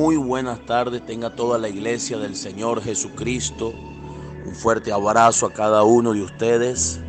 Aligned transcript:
Muy 0.00 0.16
buenas 0.16 0.64
tardes, 0.64 1.04
tenga 1.04 1.30
toda 1.30 1.58
la 1.58 1.68
iglesia 1.68 2.18
del 2.18 2.36
Señor 2.36 2.80
Jesucristo. 2.80 3.74
Un 4.46 4.54
fuerte 4.54 4.92
abrazo 4.92 5.44
a 5.44 5.52
cada 5.52 5.82
uno 5.82 6.12
de 6.12 6.22
ustedes. 6.22 7.00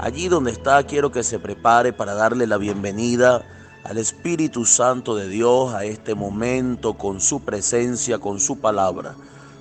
Allí 0.00 0.26
donde 0.26 0.50
está, 0.50 0.82
quiero 0.82 1.12
que 1.12 1.22
se 1.22 1.38
prepare 1.38 1.92
para 1.92 2.14
darle 2.14 2.48
la 2.48 2.56
bienvenida 2.56 3.46
al 3.84 3.98
Espíritu 3.98 4.64
Santo 4.64 5.14
de 5.14 5.28
Dios 5.28 5.74
a 5.74 5.84
este 5.84 6.16
momento 6.16 6.94
con 6.94 7.20
su 7.20 7.40
presencia, 7.44 8.18
con 8.18 8.40
su 8.40 8.58
palabra. 8.58 9.14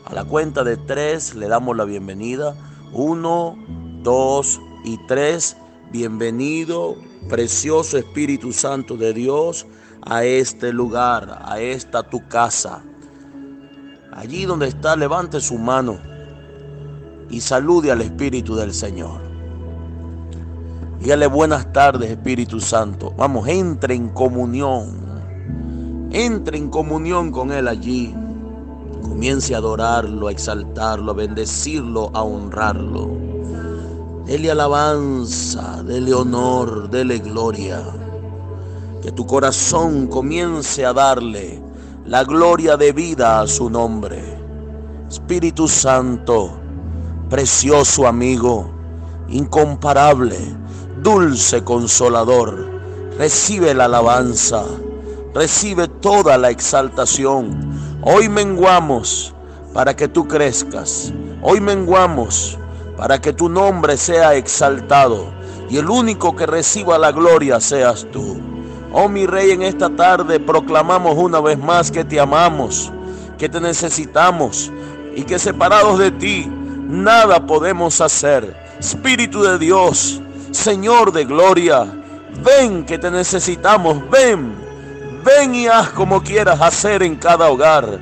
A 0.06 0.16
la 0.16 0.26
cuenta 0.26 0.64
de 0.64 0.76
tres 0.76 1.36
le 1.36 1.48
damos 1.48 1.78
la 1.78 1.86
bienvenida. 1.86 2.56
Uno, 2.92 3.56
dos 4.02 4.60
y 4.84 4.98
tres. 5.06 5.56
Bienvenido, 5.92 6.96
precioso 7.30 8.00
Espíritu 8.00 8.52
Santo 8.52 8.98
de 8.98 9.14
Dios, 9.14 9.68
a 10.06 10.24
este 10.24 10.74
lugar, 10.74 11.42
a 11.46 11.60
esta 11.60 12.04
tu 12.04 12.28
casa. 12.28 12.82
Allí 14.12 14.46
donde 14.46 14.68
está, 14.68 14.96
levante 14.96 15.40
su 15.40 15.58
mano 15.58 15.98
y 17.30 17.42
salude 17.42 17.92
al 17.92 18.02
Espíritu 18.02 18.56
del 18.56 18.74
Señor. 18.74 19.22
Dígale 21.00 21.28
buenas 21.28 21.72
tardes, 21.74 22.12
Espíritu 22.12 22.60
Santo. 22.60 23.14
Vamos, 23.18 23.48
entre 23.48 23.96
en 23.96 24.10
comunión. 24.10 25.04
Entre 26.12 26.58
en 26.58 26.70
comunión 26.70 27.32
con 27.32 27.52
Él 27.52 27.68
allí. 27.68 28.16
Comience 29.02 29.54
a 29.54 29.58
adorarlo, 29.58 30.28
a 30.28 30.32
exaltarlo, 30.32 31.12
a 31.12 31.16
bendecirlo, 31.16 32.10
a 32.14 32.24
honrarlo. 32.24 33.10
Dele 34.26 34.52
alabanza, 34.52 35.84
dele 35.84 36.14
honor, 36.14 36.90
dele 36.90 37.20
gloria. 37.20 38.03
Que 39.04 39.12
tu 39.12 39.28
corazón 39.28 40.08
comience 40.08 40.86
a 40.86 40.94
darle 40.94 41.62
la 42.06 42.24
gloria 42.24 42.78
de 42.78 42.94
vida 42.94 43.42
a 43.42 43.48
su 43.48 43.70
nombre. 43.70 44.24
Espíritu 45.10 45.68
Santo, 45.68 46.58
precioso 47.30 48.08
amigo, 48.08 48.72
incomparable, 49.28 50.38
dulce 51.02 51.66
consolador, 51.66 52.66
recibe 53.18 53.74
la 53.74 53.86
alabanza, 53.86 54.64
recibe 55.34 55.90
toda 55.90 56.38
la 56.38 56.50
exaltación. 56.50 58.00
Hoy 58.04 58.30
menguamos 58.30 59.36
para 59.74 59.98
que 59.98 60.08
tú 60.08 60.30
crezcas. 60.30 61.12
Hoy 61.42 61.60
menguamos 61.60 62.58
para 62.96 63.20
que 63.20 63.34
tu 63.34 63.50
nombre 63.50 63.98
sea 63.98 64.36
exaltado 64.36 65.26
y 65.70 65.76
el 65.76 65.90
único 65.90 66.38
que 66.38 66.46
reciba 66.46 66.98
la 66.98 67.12
gloria 67.12 67.60
seas 67.60 68.08
tú. 68.10 68.53
Oh 68.96 69.10
mi 69.10 69.26
rey, 69.26 69.50
en 69.50 69.64
esta 69.64 69.90
tarde 69.90 70.40
proclamamos 70.40 71.18
una 71.18 71.42
vez 71.42 71.58
más 71.58 71.90
que 71.90 72.06
te 72.06 72.20
amamos, 72.20 72.92
que 73.40 73.50
te 73.50 73.60
necesitamos 73.60 74.72
y 75.16 75.24
que 75.24 75.40
separados 75.40 75.98
de 75.98 76.12
ti 76.12 76.48
nada 76.48 77.44
podemos 77.48 78.00
hacer. 78.02 78.56
Espíritu 78.80 79.42
de 79.42 79.58
Dios, 79.58 80.22
Señor 80.52 81.12
de 81.12 81.26
gloria, 81.26 81.92
ven 82.46 82.86
que 82.86 83.00
te 83.00 83.10
necesitamos, 83.10 84.08
ven, 84.12 84.54
ven 85.26 85.56
y 85.56 85.66
haz 85.66 85.90
como 85.90 86.22
quieras 86.22 86.62
hacer 86.62 87.02
en 87.02 87.16
cada 87.16 87.50
hogar. 87.50 88.00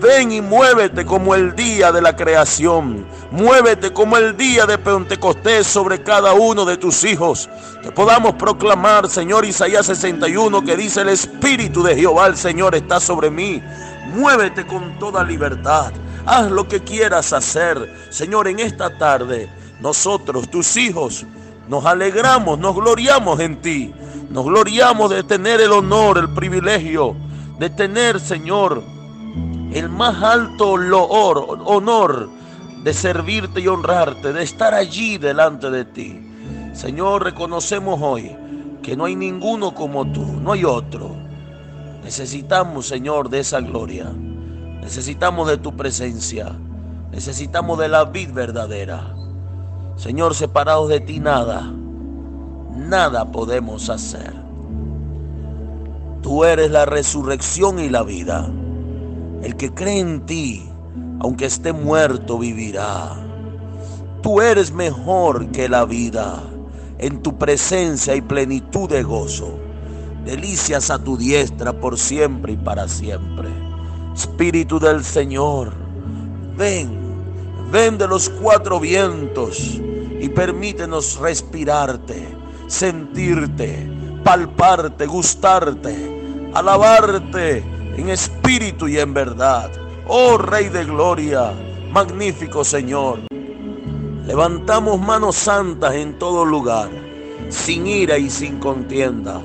Ven 0.00 0.32
y 0.32 0.40
muévete 0.40 1.04
como 1.04 1.34
el 1.34 1.54
día 1.54 1.92
de 1.92 2.02
la 2.02 2.14
creación. 2.14 3.06
Muévete 3.30 3.92
como 3.92 4.16
el 4.16 4.36
día 4.36 4.66
de 4.66 4.78
Pentecostés 4.78 5.66
sobre 5.66 6.02
cada 6.02 6.32
uno 6.34 6.64
de 6.64 6.76
tus 6.76 7.04
hijos. 7.04 7.48
Que 7.82 7.90
podamos 7.90 8.34
proclamar, 8.34 9.08
Señor 9.08 9.44
Isaías 9.44 9.86
61, 9.86 10.64
que 10.64 10.76
dice 10.76 11.00
el 11.02 11.08
Espíritu 11.08 11.82
de 11.82 11.96
Jehová, 11.96 12.26
el 12.26 12.36
Señor 12.36 12.74
está 12.74 13.00
sobre 13.00 13.30
mí. 13.30 13.62
Muévete 14.14 14.66
con 14.66 14.98
toda 14.98 15.24
libertad. 15.24 15.92
Haz 16.24 16.50
lo 16.50 16.68
que 16.68 16.82
quieras 16.82 17.32
hacer. 17.32 17.94
Señor, 18.10 18.48
en 18.48 18.60
esta 18.60 18.96
tarde, 18.98 19.48
nosotros, 19.80 20.50
tus 20.50 20.76
hijos, 20.76 21.24
nos 21.68 21.84
alegramos, 21.84 22.58
nos 22.58 22.74
gloriamos 22.74 23.40
en 23.40 23.60
ti. 23.60 23.94
Nos 24.30 24.44
gloriamos 24.44 25.10
de 25.10 25.22
tener 25.22 25.60
el 25.60 25.72
honor, 25.72 26.18
el 26.18 26.34
privilegio 26.34 27.16
de 27.58 27.70
tener, 27.70 28.20
Señor, 28.20 28.82
el 29.78 29.90
más 29.90 30.22
alto 30.22 30.70
honor 30.70 32.30
de 32.82 32.94
servirte 32.94 33.60
y 33.60 33.68
honrarte, 33.68 34.32
de 34.32 34.42
estar 34.42 34.72
allí 34.72 35.18
delante 35.18 35.70
de 35.70 35.84
ti. 35.84 36.20
Señor, 36.72 37.24
reconocemos 37.24 38.00
hoy 38.00 38.34
que 38.82 38.96
no 38.96 39.04
hay 39.04 39.16
ninguno 39.16 39.74
como 39.74 40.10
tú, 40.12 40.24
no 40.24 40.52
hay 40.52 40.64
otro. 40.64 41.14
Necesitamos, 42.02 42.86
Señor, 42.86 43.28
de 43.28 43.40
esa 43.40 43.60
gloria. 43.60 44.06
Necesitamos 44.80 45.48
de 45.48 45.58
tu 45.58 45.76
presencia. 45.76 46.56
Necesitamos 47.10 47.78
de 47.78 47.88
la 47.88 48.04
vid 48.04 48.32
verdadera. 48.32 49.14
Señor, 49.96 50.34
separados 50.34 50.88
de 50.88 51.00
ti 51.00 51.18
nada, 51.18 51.70
nada 52.74 53.30
podemos 53.30 53.90
hacer. 53.90 54.32
Tú 56.22 56.44
eres 56.44 56.70
la 56.70 56.86
resurrección 56.86 57.78
y 57.78 57.88
la 57.88 58.02
vida. 58.02 58.48
El 59.42 59.56
que 59.56 59.72
cree 59.72 60.00
en 60.00 60.24
ti, 60.26 60.68
aunque 61.20 61.46
esté 61.46 61.72
muerto, 61.72 62.38
vivirá. 62.38 63.16
Tú 64.22 64.40
eres 64.40 64.72
mejor 64.72 65.50
que 65.50 65.68
la 65.68 65.84
vida. 65.84 66.42
En 66.98 67.22
tu 67.22 67.36
presencia 67.36 68.14
hay 68.14 68.22
plenitud 68.22 68.88
de 68.88 69.02
gozo. 69.02 69.58
Delicias 70.24 70.90
a 70.90 70.98
tu 70.98 71.16
diestra 71.16 71.72
por 71.72 71.98
siempre 71.98 72.54
y 72.54 72.56
para 72.56 72.88
siempre. 72.88 73.48
Espíritu 74.14 74.80
del 74.80 75.04
Señor, 75.04 75.72
ven, 76.56 76.98
ven 77.70 77.98
de 77.98 78.08
los 78.08 78.30
cuatro 78.30 78.80
vientos 78.80 79.78
y 80.18 80.28
permítenos 80.30 81.18
respirarte, 81.18 82.26
sentirte, 82.66 83.88
palparte, 84.24 85.06
gustarte, 85.06 86.50
alabarte 86.54 87.75
en 87.96 88.10
espíritu 88.10 88.88
y 88.88 88.98
en 88.98 89.14
verdad. 89.14 89.70
Oh 90.06 90.38
Rey 90.38 90.68
de 90.68 90.84
Gloria, 90.84 91.52
magnífico 91.90 92.64
Señor. 92.64 93.20
Levantamos 94.26 95.00
manos 95.00 95.36
santas 95.36 95.94
en 95.94 96.18
todo 96.18 96.44
lugar, 96.44 96.90
sin 97.48 97.86
ira 97.86 98.18
y 98.18 98.28
sin 98.28 98.58
contienda. 98.58 99.40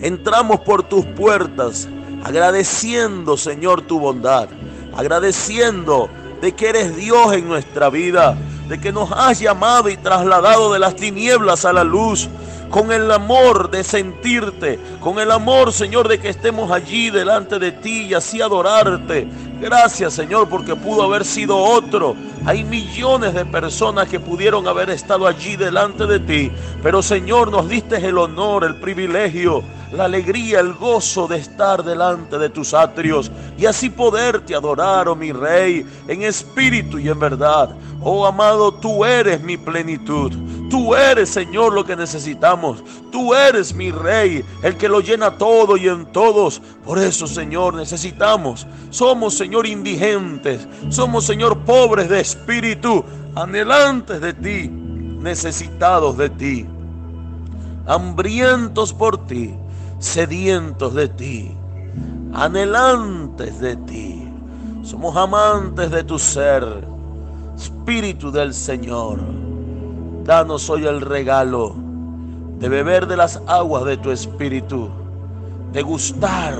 Entramos 0.00 0.60
por 0.60 0.82
tus 0.82 1.04
puertas, 1.06 1.88
agradeciendo, 2.22 3.36
Señor, 3.36 3.82
tu 3.82 3.98
bondad, 3.98 4.48
agradeciendo 4.94 6.08
de 6.40 6.52
que 6.52 6.68
eres 6.68 6.96
Dios 6.96 7.32
en 7.32 7.48
nuestra 7.48 7.88
vida, 7.88 8.36
de 8.68 8.80
que 8.80 8.92
nos 8.92 9.10
has 9.12 9.38
llamado 9.40 9.88
y 9.88 9.96
trasladado 9.96 10.72
de 10.72 10.78
las 10.78 10.96
tinieblas 10.96 11.64
a 11.64 11.72
la 11.72 11.84
luz, 11.84 12.28
con 12.70 12.92
el 12.92 13.10
amor 13.10 13.70
de 13.70 13.84
sentirte, 13.84 14.78
con 15.00 15.18
el 15.18 15.30
amor, 15.30 15.72
Señor, 15.72 16.08
de 16.08 16.18
que 16.18 16.28
estemos 16.28 16.70
allí 16.70 17.10
delante 17.10 17.58
de 17.58 17.72
ti 17.72 18.06
y 18.06 18.14
así 18.14 18.42
adorarte. 18.42 19.28
Gracias, 19.60 20.14
Señor, 20.14 20.48
porque 20.48 20.74
pudo 20.74 21.04
haber 21.04 21.24
sido 21.24 21.56
otro. 21.56 22.16
Hay 22.44 22.64
millones 22.64 23.34
de 23.34 23.44
personas 23.44 24.08
que 24.08 24.20
pudieron 24.20 24.68
haber 24.68 24.90
estado 24.90 25.26
allí 25.26 25.56
delante 25.56 26.06
de 26.06 26.20
ti, 26.20 26.52
pero 26.82 27.02
Señor, 27.02 27.50
nos 27.50 27.68
diste 27.68 27.96
el 27.96 28.18
honor, 28.18 28.64
el 28.64 28.76
privilegio, 28.76 29.62
la 29.92 30.04
alegría, 30.04 30.60
el 30.60 30.74
gozo 30.74 31.26
de 31.26 31.38
estar 31.38 31.82
delante 31.84 32.38
de 32.38 32.48
tus 32.50 32.74
atrios 32.74 33.30
y 33.56 33.66
así 33.66 33.90
poderte 33.90 34.54
adorar, 34.54 35.08
oh 35.08 35.16
mi 35.16 35.32
Rey, 35.32 35.86
en 36.08 36.22
espíritu 36.22 36.98
y 36.98 37.08
en 37.08 37.18
verdad. 37.18 37.70
Oh 38.00 38.26
amado, 38.26 38.72
tú 38.72 39.04
eres 39.04 39.40
mi 39.42 39.56
plenitud. 39.56 40.32
Tú 40.68 40.94
eres, 40.94 41.30
Señor, 41.30 41.72
lo 41.72 41.84
que 41.84 41.94
necesitamos. 41.94 42.82
Tú 43.12 43.34
eres 43.34 43.72
mi 43.72 43.90
Rey, 43.90 44.44
el 44.62 44.76
que 44.76 44.88
lo 44.88 45.00
llena 45.00 45.38
todo 45.38 45.76
y 45.76 45.88
en 45.88 46.06
todos. 46.06 46.60
Por 46.84 46.98
eso, 46.98 47.26
Señor, 47.26 47.74
necesitamos. 47.74 48.66
Somos, 48.90 49.34
Señor, 49.34 49.66
indigentes. 49.66 50.66
Somos, 50.88 51.24
Señor, 51.24 51.58
pobres 51.60 52.08
de 52.08 52.20
espíritu, 52.20 53.04
anhelantes 53.36 54.20
de 54.20 54.32
ti, 54.32 54.68
necesitados 54.68 56.16
de 56.16 56.30
ti, 56.30 56.66
hambrientos 57.86 58.92
por 58.92 59.26
ti, 59.26 59.54
sedientos 59.98 60.94
de 60.94 61.08
ti, 61.08 61.56
anhelantes 62.32 63.60
de 63.60 63.76
ti. 63.76 64.28
Somos 64.82 65.16
amantes 65.16 65.90
de 65.90 66.04
tu 66.04 66.18
ser, 66.18 66.64
Espíritu 67.56 68.30
del 68.30 68.52
Señor. 68.52 69.18
Danos 70.24 70.68
hoy 70.68 70.86
el 70.86 71.00
regalo 71.00 71.74
de 72.58 72.68
beber 72.68 73.06
de 73.06 73.16
las 73.16 73.40
aguas 73.46 73.84
de 73.84 73.96
tu 73.96 74.10
espíritu, 74.10 74.88
de 75.72 75.82
gustar, 75.82 76.54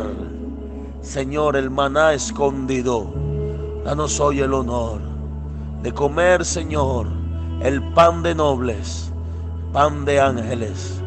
Señor, 1.00 1.56
el 1.56 1.71
maná 1.71 2.12
escondido. 2.12 3.12
Danos 3.85 4.19
hoy 4.21 4.41
el 4.41 4.53
honor 4.55 5.00
de 5.82 5.93
comer, 5.93 6.44
Señor, 6.44 7.06
el 7.61 7.82
pan 7.93 8.23
de 8.23 8.35
nobles, 8.35 9.12
pan 9.73 10.05
de 10.05 10.21
ángeles, 10.21 11.00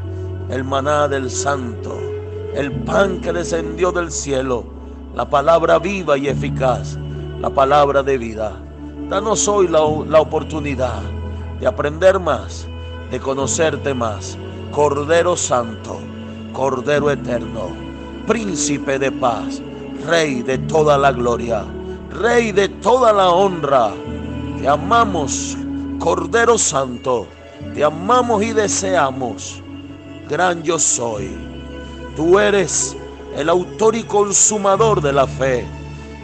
el 0.50 0.64
maná 0.64 1.08
del 1.08 1.30
santo, 1.30 1.98
el 2.56 2.72
pan 2.84 3.22
que 3.22 3.32
descendió 3.32 3.92
del 3.92 4.12
cielo 4.12 4.80
la 5.16 5.30
palabra 5.30 5.80
viva 5.80 6.18
y 6.18 6.28
eficaz, 6.28 6.98
la 7.42 7.50
palabra 7.50 8.04
de 8.04 8.18
vida. 8.18 8.54
Danos 9.10 9.48
hoy 9.48 9.68
la, 9.68 9.80
la 10.08 10.22
oportunidad 10.22 11.02
de 11.60 11.68
aprender 11.68 12.20
más, 12.20 12.68
de 13.12 13.20
conocerte 13.20 13.94
más. 13.94 14.38
Cordero 14.72 15.36
Santo, 15.36 16.00
Cordero 16.54 17.10
Eterno, 17.10 17.70
Príncipe 18.28 19.00
de 19.00 19.12
paz, 19.12 19.62
Rey 20.08 20.44
de 20.44 20.60
toda 20.60 20.98
la 20.98 21.12
gloria, 21.12 21.66
Rey 22.12 22.52
de 22.52 22.70
toda 22.70 23.12
la 23.12 23.30
honra. 23.30 23.92
Te 24.60 24.68
amamos, 24.68 25.58
Cordero 26.00 26.58
Santo, 26.58 27.28
te 27.74 27.84
amamos 27.84 28.44
y 28.44 28.54
deseamos. 28.54 29.62
Gran 30.30 30.62
yo 30.62 30.78
soy. 30.78 31.49
Tú 32.20 32.38
eres 32.38 32.98
el 33.38 33.48
autor 33.48 33.96
y 33.96 34.04
consumador 34.04 35.00
de 35.02 35.14
la 35.14 35.26
fe. 35.26 35.66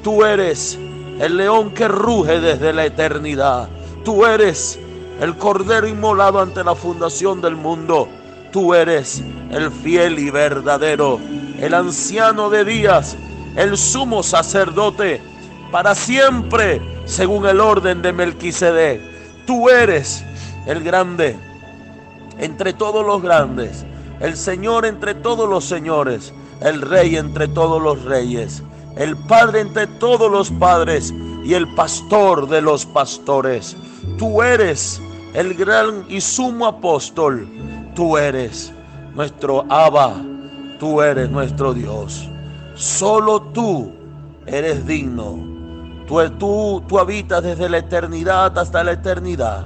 Tú 0.04 0.26
eres 0.26 0.78
el 1.22 1.38
león 1.38 1.72
que 1.72 1.88
ruge 1.88 2.42
desde 2.42 2.74
la 2.74 2.84
eternidad. 2.84 3.70
Tú 4.04 4.26
eres 4.26 4.78
el 5.22 5.38
cordero 5.38 5.88
inmolado 5.88 6.42
ante 6.42 6.66
la 6.66 6.76
fundación 6.76 7.40
del 7.40 7.56
mundo. 7.56 8.10
Tú 8.52 8.74
eres 8.74 9.24
el 9.52 9.72
fiel 9.72 10.20
y 10.20 10.30
verdadero, 10.32 11.18
el 11.60 11.74
anciano 11.74 12.50
de 12.50 12.66
días, 12.66 13.16
el 13.56 13.78
sumo 13.78 14.22
sacerdote, 14.22 15.22
para 15.72 15.96
siempre, 15.96 16.82
según 17.06 17.46
el 17.46 17.62
orden 17.62 18.02
de 18.02 18.12
Melquisedec. 18.12 19.00
Tú 19.46 19.70
eres 19.70 20.26
el 20.68 20.84
grande 20.84 21.38
entre 22.38 22.74
todos 22.74 23.06
los 23.06 23.22
grandes, 23.22 23.86
el 24.20 24.36
Señor 24.36 24.86
entre 24.86 25.14
todos 25.16 25.50
los 25.50 25.66
señores, 25.66 26.34
el 26.62 26.82
Rey 26.82 27.18
entre 27.18 27.48
todos 27.48 27.82
los 27.82 28.04
reyes, 28.04 28.64
el 28.96 29.18
Padre 29.18 29.62
entre 29.62 29.88
todos 29.88 30.32
los 30.32 30.50
padres 30.52 31.14
y 31.44 31.54
el 31.54 31.74
pastor 31.76 32.48
de 32.48 32.62
los 32.62 32.86
pastores. 32.86 33.76
Tú 34.18 34.42
eres 34.42 35.02
el 35.34 35.54
gran 35.54 36.06
y 36.08 36.22
sumo 36.22 36.66
apóstol. 36.66 37.48
Tú 37.94 38.18
eres 38.18 38.74
nuestro 39.14 39.66
Abba. 39.70 40.16
Tú 40.80 41.02
eres 41.02 41.30
nuestro 41.30 41.74
Dios. 41.74 42.30
Solo 42.76 43.42
tú 43.42 43.92
eres 44.46 44.88
digno. 44.88 45.38
Tú, 46.08 46.82
tú, 46.88 47.00
habitas 47.00 47.44
desde 47.44 47.68
la 47.68 47.80
eternidad 47.80 48.58
hasta 48.58 48.84
la 48.84 48.94
eternidad. 48.94 49.66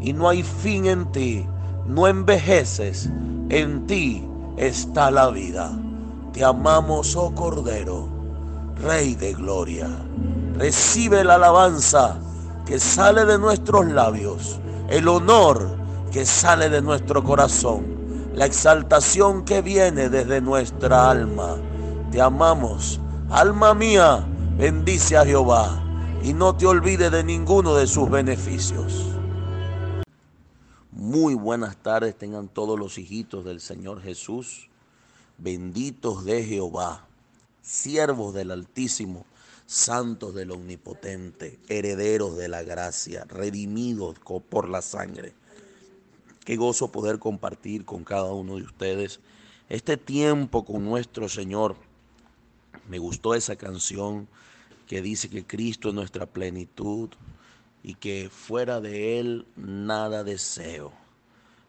Y 0.00 0.12
no 0.12 0.28
hay 0.28 0.42
fin 0.42 0.86
en 0.86 1.10
ti. 1.10 1.46
No 1.86 2.06
envejeces. 2.06 3.10
En 3.50 3.86
ti 3.86 4.28
está 4.56 5.10
la 5.10 5.30
vida. 5.30 5.70
Te 6.32 6.44
amamos, 6.44 7.16
oh 7.16 7.34
Cordero, 7.34 8.08
Rey 8.82 9.14
de 9.14 9.32
Gloria. 9.32 9.88
Recibe 10.54 11.24
la 11.24 11.36
alabanza 11.36 12.18
que 12.66 12.78
sale 12.78 13.24
de 13.24 13.38
nuestros 13.38 13.86
labios 13.86 14.60
el 14.88 15.06
honor 15.08 15.76
que 16.12 16.24
sale 16.24 16.68
de 16.68 16.80
nuestro 16.80 17.22
corazón, 17.22 17.86
la 18.34 18.46
exaltación 18.46 19.44
que 19.44 19.62
viene 19.62 20.08
desde 20.08 20.40
nuestra 20.40 21.10
alma. 21.10 21.56
Te 22.10 22.20
amamos, 22.20 23.00
alma 23.30 23.74
mía, 23.74 24.26
bendice 24.58 25.16
a 25.16 25.24
Jehová 25.24 25.82
y 26.22 26.32
no 26.32 26.54
te 26.54 26.66
olvides 26.66 27.10
de 27.10 27.24
ninguno 27.24 27.74
de 27.74 27.86
sus 27.86 28.10
beneficios. 28.10 29.17
Muy 30.98 31.34
buenas 31.34 31.76
tardes 31.76 32.18
tengan 32.18 32.48
todos 32.48 32.76
los 32.76 32.98
hijitos 32.98 33.44
del 33.44 33.60
Señor 33.60 34.02
Jesús, 34.02 34.68
benditos 35.38 36.24
de 36.24 36.42
Jehová, 36.42 37.06
siervos 37.62 38.34
del 38.34 38.50
Altísimo 38.50 39.24
santos 39.64 40.34
del 40.34 40.50
Omnipotente, 40.50 41.60
herederos 41.68 42.36
de 42.36 42.48
la 42.48 42.64
gracia, 42.64 43.24
redimidos 43.28 44.16
por 44.50 44.68
la 44.68 44.82
sangre. 44.82 45.34
Qué 46.44 46.56
gozo 46.56 46.90
poder 46.90 47.20
compartir 47.20 47.84
con 47.84 48.02
cada 48.02 48.32
uno 48.32 48.56
de 48.56 48.64
ustedes 48.64 49.20
este 49.68 49.98
tiempo 49.98 50.64
con 50.64 50.84
nuestro 50.84 51.28
Señor. 51.28 51.76
Me 52.88 52.98
gustó 52.98 53.36
esa 53.36 53.54
canción 53.54 54.26
que 54.88 55.00
dice 55.00 55.30
que 55.30 55.46
Cristo 55.46 55.90
es 55.90 55.94
nuestra 55.94 56.26
plenitud 56.26 57.10
y 57.82 57.94
que 57.94 58.30
fuera 58.30 58.80
de 58.80 59.20
Él 59.20 59.46
nada 59.56 60.24
deseo. 60.24 60.92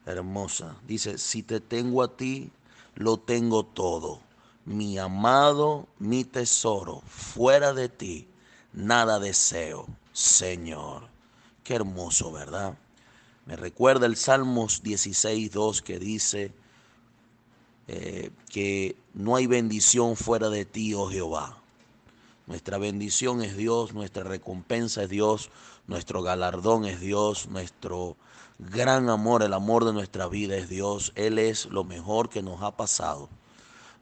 Hermosa. 0.06 0.76
Dice, 0.88 1.18
si 1.18 1.44
te 1.44 1.60
tengo 1.60 2.02
a 2.02 2.16
ti, 2.16 2.52
lo 2.96 3.18
tengo 3.18 3.64
todo 3.66 4.22
mi 4.70 5.00
amado, 5.00 5.88
mi 5.98 6.24
tesoro, 6.24 7.02
fuera 7.08 7.74
de 7.74 7.90
ti, 7.90 8.28
nada 8.72 9.20
deseo, 9.20 9.88
Señor. 10.14 11.08
Qué 11.64 11.74
hermoso, 11.74 12.32
¿verdad? 12.32 12.78
Me 13.48 13.56
recuerda 13.56 14.06
el 14.06 14.16
Salmos 14.16 14.84
16, 14.84 15.52
2 15.52 15.82
que 15.82 15.98
dice 15.98 16.52
eh, 17.88 18.30
que 18.52 18.96
no 19.16 19.36
hay 19.36 19.48
bendición 19.48 20.16
fuera 20.16 20.50
de 20.50 20.66
ti, 20.66 20.94
oh 20.94 21.10
Jehová. 21.10 21.58
Nuestra 22.46 22.78
bendición 22.78 23.42
es 23.42 23.58
Dios, 23.58 23.96
nuestra 23.96 24.24
recompensa 24.24 25.02
es 25.02 25.10
Dios, 25.10 25.50
nuestro 25.90 26.22
galardón 26.22 26.86
es 26.86 27.00
Dios, 27.00 27.48
nuestro 27.50 28.16
gran 28.60 29.10
amor, 29.10 29.42
el 29.42 29.54
amor 29.54 29.86
de 29.86 29.92
nuestra 29.92 30.28
vida 30.28 30.56
es 30.56 30.70
Dios. 30.70 31.12
Él 31.16 31.40
es 31.40 31.66
lo 31.66 31.84
mejor 31.84 32.30
que 32.30 32.44
nos 32.44 32.62
ha 32.62 32.78
pasado. 32.78 33.28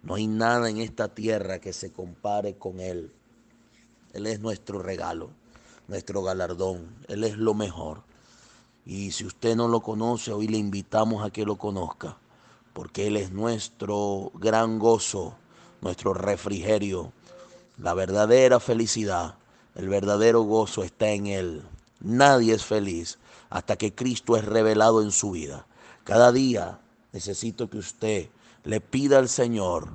No 0.04 0.16
hay 0.16 0.28
nada 0.28 0.70
en 0.70 0.80
esta 0.80 1.08
tierra 1.08 1.60
que 1.60 1.72
se 1.72 1.94
compare 1.94 2.58
con 2.58 2.82
Él. 2.82 3.14
Él 4.12 4.28
es 4.28 4.42
nuestro 4.42 4.80
regalo, 4.80 5.30
nuestro 5.88 6.24
galardón. 6.24 6.94
Él 7.08 7.24
es 7.24 7.38
lo 7.38 7.54
mejor. 7.54 8.04
Y 8.86 9.12
si 9.12 9.26
usted 9.26 9.56
no 9.56 9.70
lo 9.70 9.80
conoce, 9.80 10.34
hoy 10.34 10.50
le 10.50 10.58
invitamos 10.58 11.26
a 11.26 11.30
que 11.30 11.46
lo 11.46 11.56
conozca, 11.56 12.18
porque 12.74 13.08
Él 13.08 13.16
es 13.16 13.32
nuestro 13.32 14.34
gran 14.36 14.78
gozo, 14.78 15.36
nuestro 15.80 16.14
refrigerio, 16.14 17.14
la 17.78 17.94
verdadera 17.94 18.60
felicidad, 18.60 19.36
el 19.76 19.88
verdadero 19.88 20.42
gozo 20.42 20.84
está 20.84 21.12
en 21.12 21.28
Él. 21.28 21.64
Nadie 22.00 22.54
es 22.54 22.64
feliz 22.64 23.18
hasta 23.50 23.76
que 23.76 23.94
Cristo 23.94 24.38
es 24.38 24.46
revelado 24.46 25.02
en 25.02 25.12
su 25.12 25.32
vida. 25.32 25.66
Cada 26.04 26.32
día 26.32 26.80
necesito 27.12 27.70
que 27.70 27.78
usted 27.78 28.30
le 28.64 28.82
pida 28.82 29.18
al 29.18 29.30
Señor 29.30 29.90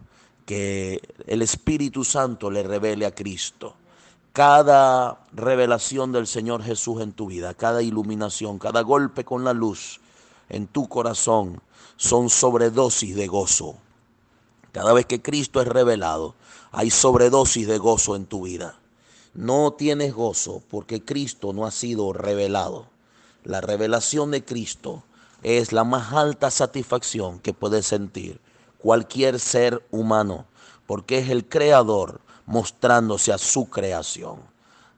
que 0.46 1.00
el 1.26 1.42
Espíritu 1.42 2.04
Santo 2.04 2.50
le 2.50 2.62
revele 2.62 3.06
a 3.06 3.14
Cristo. 3.14 3.74
Cada 4.32 5.24
revelación 5.32 6.10
del 6.10 6.26
Señor 6.26 6.62
Jesús 6.62 7.02
en 7.02 7.12
tu 7.12 7.26
vida, 7.26 7.54
cada 7.54 7.82
iluminación, 7.82 8.58
cada 8.58 8.80
golpe 8.80 9.24
con 9.24 9.44
la 9.44 9.52
luz 9.52 10.00
en 10.48 10.66
tu 10.66 10.88
corazón 10.88 11.60
son 11.96 12.30
sobredosis 12.30 13.14
de 13.14 13.26
gozo. 13.26 13.76
Cada 14.72 14.94
vez 14.94 15.04
que 15.04 15.20
Cristo 15.20 15.60
es 15.60 15.68
revelado, 15.68 16.34
hay 16.72 16.90
sobredosis 16.90 17.66
de 17.66 17.76
gozo 17.76 18.16
en 18.16 18.24
tu 18.24 18.42
vida. 18.44 18.78
No 19.34 19.72
tienes 19.72 20.12
gozo 20.12 20.62
porque 20.68 21.02
Cristo 21.02 21.54
no 21.54 21.64
ha 21.64 21.70
sido 21.70 22.12
revelado. 22.12 22.86
La 23.44 23.62
revelación 23.62 24.30
de 24.30 24.44
Cristo 24.44 25.04
es 25.42 25.72
la 25.72 25.84
más 25.84 26.12
alta 26.12 26.50
satisfacción 26.50 27.38
que 27.38 27.54
puedes 27.54 27.86
sentir 27.86 28.40
cualquier 28.76 29.40
ser 29.40 29.86
humano, 29.90 30.44
porque 30.86 31.18
es 31.18 31.30
el 31.30 31.48
creador 31.48 32.20
mostrándose 32.44 33.32
a 33.32 33.38
su 33.38 33.70
creación. 33.70 34.40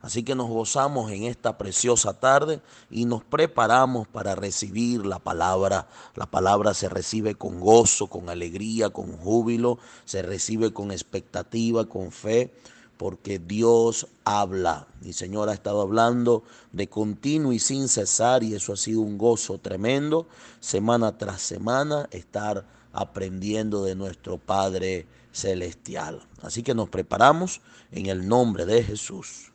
Así 0.01 0.21
que 0.21 0.35
nos 0.35 0.49
gozamos 0.49 1.11
en 1.11 1.23
esta 1.23 1.57
preciosa 1.57 2.19
tarde 2.19 2.61
y 2.91 3.05
nos 3.05 3.23
preparamos 3.23 4.07
para 4.07 4.35
recibir 4.35 5.05
la 5.05 5.17
palabra. 5.17 5.87
La 6.13 6.25
palabra 6.25 6.73
se 6.73 6.89
recibe 6.89 7.35
con 7.35 7.59
gozo, 7.59 8.07
con 8.07 8.29
alegría, 8.29 8.89
con 8.89 9.17
júbilo, 9.17 9.79
se 10.03 10.21
recibe 10.21 10.73
con 10.73 10.91
expectativa, 10.91 11.85
con 11.85 12.11
fe, 12.11 12.53
porque 12.97 13.39
Dios 13.39 14.07
habla. 14.23 14.87
Mi 15.01 15.13
Señor 15.13 15.49
ha 15.49 15.53
estado 15.53 15.81
hablando 15.81 16.43
de 16.71 16.87
continuo 16.87 17.53
y 17.53 17.59
sin 17.59 17.87
cesar 17.87 18.43
y 18.43 18.55
eso 18.55 18.73
ha 18.73 18.77
sido 18.77 19.01
un 19.01 19.17
gozo 19.17 19.57
tremendo, 19.57 20.27
semana 20.59 21.17
tras 21.17 21.41
semana, 21.41 22.07
estar 22.11 22.65
aprendiendo 22.93 23.83
de 23.83 23.95
nuestro 23.95 24.37
Padre 24.37 25.07
Celestial. 25.31 26.25
Así 26.41 26.63
que 26.63 26.73
nos 26.73 26.89
preparamos 26.89 27.61
en 27.91 28.05
el 28.05 28.27
nombre 28.27 28.65
de 28.65 28.83
Jesús. 28.83 29.51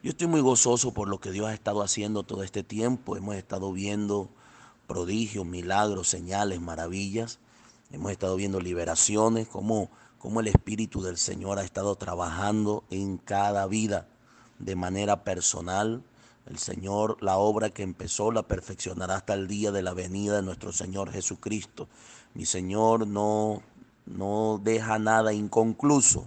Yo 0.00 0.10
estoy 0.10 0.28
muy 0.28 0.40
gozoso 0.40 0.94
por 0.94 1.08
lo 1.08 1.18
que 1.18 1.32
Dios 1.32 1.48
ha 1.48 1.54
estado 1.54 1.82
haciendo 1.82 2.22
todo 2.22 2.44
este 2.44 2.62
tiempo. 2.62 3.16
Hemos 3.16 3.34
estado 3.34 3.72
viendo 3.72 4.30
prodigios, 4.86 5.44
milagros, 5.44 6.08
señales, 6.08 6.60
maravillas. 6.60 7.40
Hemos 7.90 8.12
estado 8.12 8.36
viendo 8.36 8.60
liberaciones, 8.60 9.48
como 9.48 9.90
cómo 10.18 10.40
el 10.40 10.48
Espíritu 10.48 11.02
del 11.02 11.16
Señor 11.16 11.58
ha 11.58 11.64
estado 11.64 11.94
trabajando 11.96 12.84
en 12.90 13.18
cada 13.18 13.66
vida 13.66 14.06
de 14.58 14.76
manera 14.76 15.24
personal, 15.24 16.02
el 16.46 16.58
Señor, 16.58 17.22
la 17.22 17.36
obra 17.36 17.70
que 17.70 17.82
empezó, 17.82 18.32
la 18.32 18.42
perfeccionará 18.42 19.16
hasta 19.16 19.34
el 19.34 19.48
día 19.48 19.70
de 19.70 19.82
la 19.82 19.92
venida 19.92 20.36
de 20.36 20.42
nuestro 20.42 20.72
Señor 20.72 21.12
Jesucristo. 21.12 21.88
Mi 22.34 22.46
Señor 22.46 23.06
no, 23.06 23.62
no 24.06 24.60
deja 24.62 24.98
nada 24.98 25.34
inconcluso. 25.34 26.26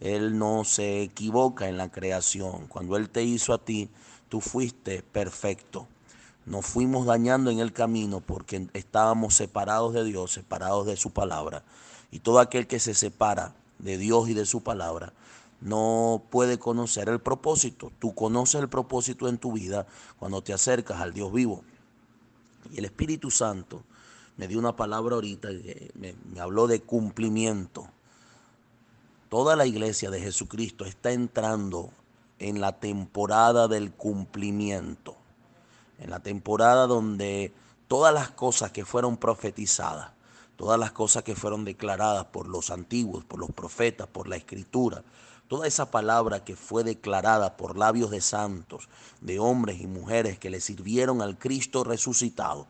Él 0.00 0.38
no 0.38 0.62
se 0.62 1.02
equivoca 1.02 1.68
en 1.68 1.76
la 1.76 1.90
creación. 1.90 2.68
Cuando 2.68 2.96
Él 2.96 3.10
te 3.10 3.24
hizo 3.24 3.52
a 3.52 3.58
ti, 3.58 3.90
tú 4.28 4.40
fuiste 4.40 5.02
perfecto. 5.02 5.88
Nos 6.46 6.64
fuimos 6.64 7.04
dañando 7.04 7.50
en 7.50 7.58
el 7.58 7.72
camino 7.72 8.20
porque 8.20 8.68
estábamos 8.74 9.34
separados 9.34 9.92
de 9.92 10.04
Dios, 10.04 10.32
separados 10.32 10.86
de 10.86 10.96
su 10.96 11.10
palabra. 11.10 11.64
Y 12.10 12.20
todo 12.20 12.40
aquel 12.40 12.66
que 12.66 12.80
se 12.80 12.94
separa 12.94 13.54
de 13.78 13.98
Dios 13.98 14.28
y 14.28 14.34
de 14.34 14.46
su 14.46 14.62
palabra 14.62 15.12
no 15.60 16.22
puede 16.30 16.58
conocer 16.58 17.08
el 17.08 17.20
propósito. 17.20 17.92
Tú 17.98 18.14
conoces 18.14 18.60
el 18.60 18.68
propósito 18.68 19.28
en 19.28 19.38
tu 19.38 19.52
vida 19.52 19.86
cuando 20.18 20.42
te 20.42 20.52
acercas 20.52 21.00
al 21.00 21.12
Dios 21.12 21.32
vivo. 21.32 21.64
Y 22.72 22.78
el 22.78 22.84
Espíritu 22.84 23.30
Santo 23.30 23.82
me 24.36 24.46
dio 24.46 24.58
una 24.58 24.76
palabra 24.76 25.16
ahorita, 25.16 25.48
me, 25.94 26.14
me 26.32 26.40
habló 26.40 26.66
de 26.66 26.80
cumplimiento. 26.80 27.88
Toda 29.28 29.56
la 29.56 29.66
iglesia 29.66 30.10
de 30.10 30.20
Jesucristo 30.20 30.84
está 30.84 31.10
entrando 31.10 31.90
en 32.38 32.60
la 32.60 32.78
temporada 32.78 33.68
del 33.68 33.92
cumplimiento, 33.92 35.16
en 35.98 36.10
la 36.10 36.20
temporada 36.20 36.86
donde 36.86 37.52
todas 37.88 38.14
las 38.14 38.30
cosas 38.30 38.70
que 38.70 38.84
fueron 38.84 39.16
profetizadas, 39.16 40.12
todas 40.58 40.78
las 40.78 40.90
cosas 40.90 41.22
que 41.22 41.36
fueron 41.36 41.64
declaradas 41.64 42.24
por 42.26 42.48
los 42.48 42.70
antiguos, 42.70 43.24
por 43.24 43.38
los 43.38 43.52
profetas, 43.52 44.08
por 44.08 44.26
la 44.26 44.34
escritura, 44.34 45.04
toda 45.46 45.68
esa 45.68 45.92
palabra 45.92 46.44
que 46.44 46.56
fue 46.56 46.82
declarada 46.82 47.56
por 47.56 47.78
labios 47.78 48.10
de 48.10 48.20
santos, 48.20 48.88
de 49.20 49.38
hombres 49.38 49.80
y 49.80 49.86
mujeres 49.86 50.36
que 50.36 50.50
le 50.50 50.60
sirvieron 50.60 51.22
al 51.22 51.38
Cristo 51.38 51.84
resucitado, 51.84 52.66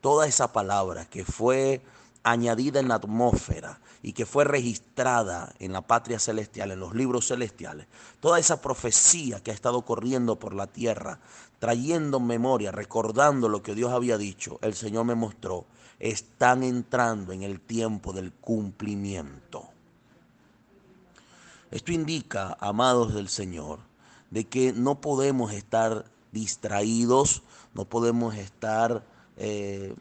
toda 0.00 0.28
esa 0.28 0.52
palabra 0.52 1.04
que 1.04 1.24
fue 1.24 1.82
añadida 2.22 2.78
en 2.78 2.86
la 2.86 2.94
atmósfera 2.94 3.80
y 4.02 4.12
que 4.12 4.24
fue 4.24 4.44
registrada 4.44 5.52
en 5.58 5.72
la 5.72 5.82
patria 5.82 6.20
celestial, 6.20 6.70
en 6.70 6.78
los 6.78 6.94
libros 6.94 7.26
celestiales, 7.26 7.88
toda 8.20 8.38
esa 8.38 8.62
profecía 8.62 9.42
que 9.42 9.50
ha 9.50 9.54
estado 9.54 9.82
corriendo 9.82 10.38
por 10.38 10.54
la 10.54 10.68
tierra, 10.68 11.18
trayendo 11.58 12.20
memoria, 12.20 12.70
recordando 12.70 13.48
lo 13.48 13.64
que 13.64 13.74
Dios 13.74 13.90
había 13.90 14.16
dicho, 14.16 14.60
el 14.62 14.74
Señor 14.74 15.06
me 15.06 15.16
mostró, 15.16 15.66
están 16.02 16.62
entrando 16.64 17.32
en 17.32 17.42
el 17.42 17.60
tiempo 17.60 18.12
del 18.12 18.32
cumplimiento. 18.32 19.68
Esto 21.70 21.92
indica, 21.92 22.58
amados 22.60 23.14
del 23.14 23.28
Señor, 23.28 23.78
de 24.30 24.44
que 24.44 24.72
no 24.72 25.00
podemos 25.00 25.52
estar 25.52 26.04
distraídos, 26.32 27.42
no 27.72 27.84
podemos 27.84 28.34
estar 28.34 29.04
eh, 29.36 29.94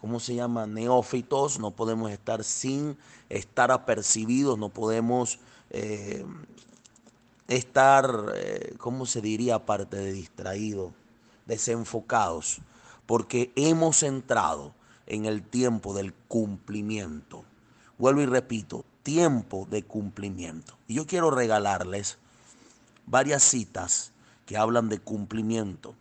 ¿cómo 0.00 0.20
se 0.20 0.34
llama? 0.34 0.66
Neófitos, 0.66 1.58
no 1.58 1.70
podemos 1.70 2.10
estar 2.10 2.44
sin 2.44 2.96
estar 3.28 3.70
apercibidos, 3.70 4.58
no 4.58 4.68
podemos 4.68 5.38
eh, 5.70 6.24
estar, 7.46 8.32
eh, 8.34 8.74
¿cómo 8.78 9.06
se 9.06 9.20
diría? 9.20 9.56
Aparte 9.56 9.96
de 9.96 10.12
distraídos, 10.12 10.92
desenfocados, 11.46 12.60
porque 13.06 13.52
hemos 13.56 14.02
entrado 14.02 14.74
en 15.08 15.24
el 15.24 15.42
tiempo 15.42 15.94
del 15.94 16.12
cumplimiento. 16.12 17.44
Vuelvo 17.98 18.20
y 18.20 18.26
repito, 18.26 18.84
tiempo 19.02 19.66
de 19.70 19.82
cumplimiento. 19.82 20.76
Y 20.86 20.94
yo 20.94 21.06
quiero 21.06 21.30
regalarles 21.30 22.18
varias 23.06 23.42
citas 23.42 24.12
que 24.46 24.58
hablan 24.58 24.88
de 24.88 25.00
cumplimiento. 25.00 25.94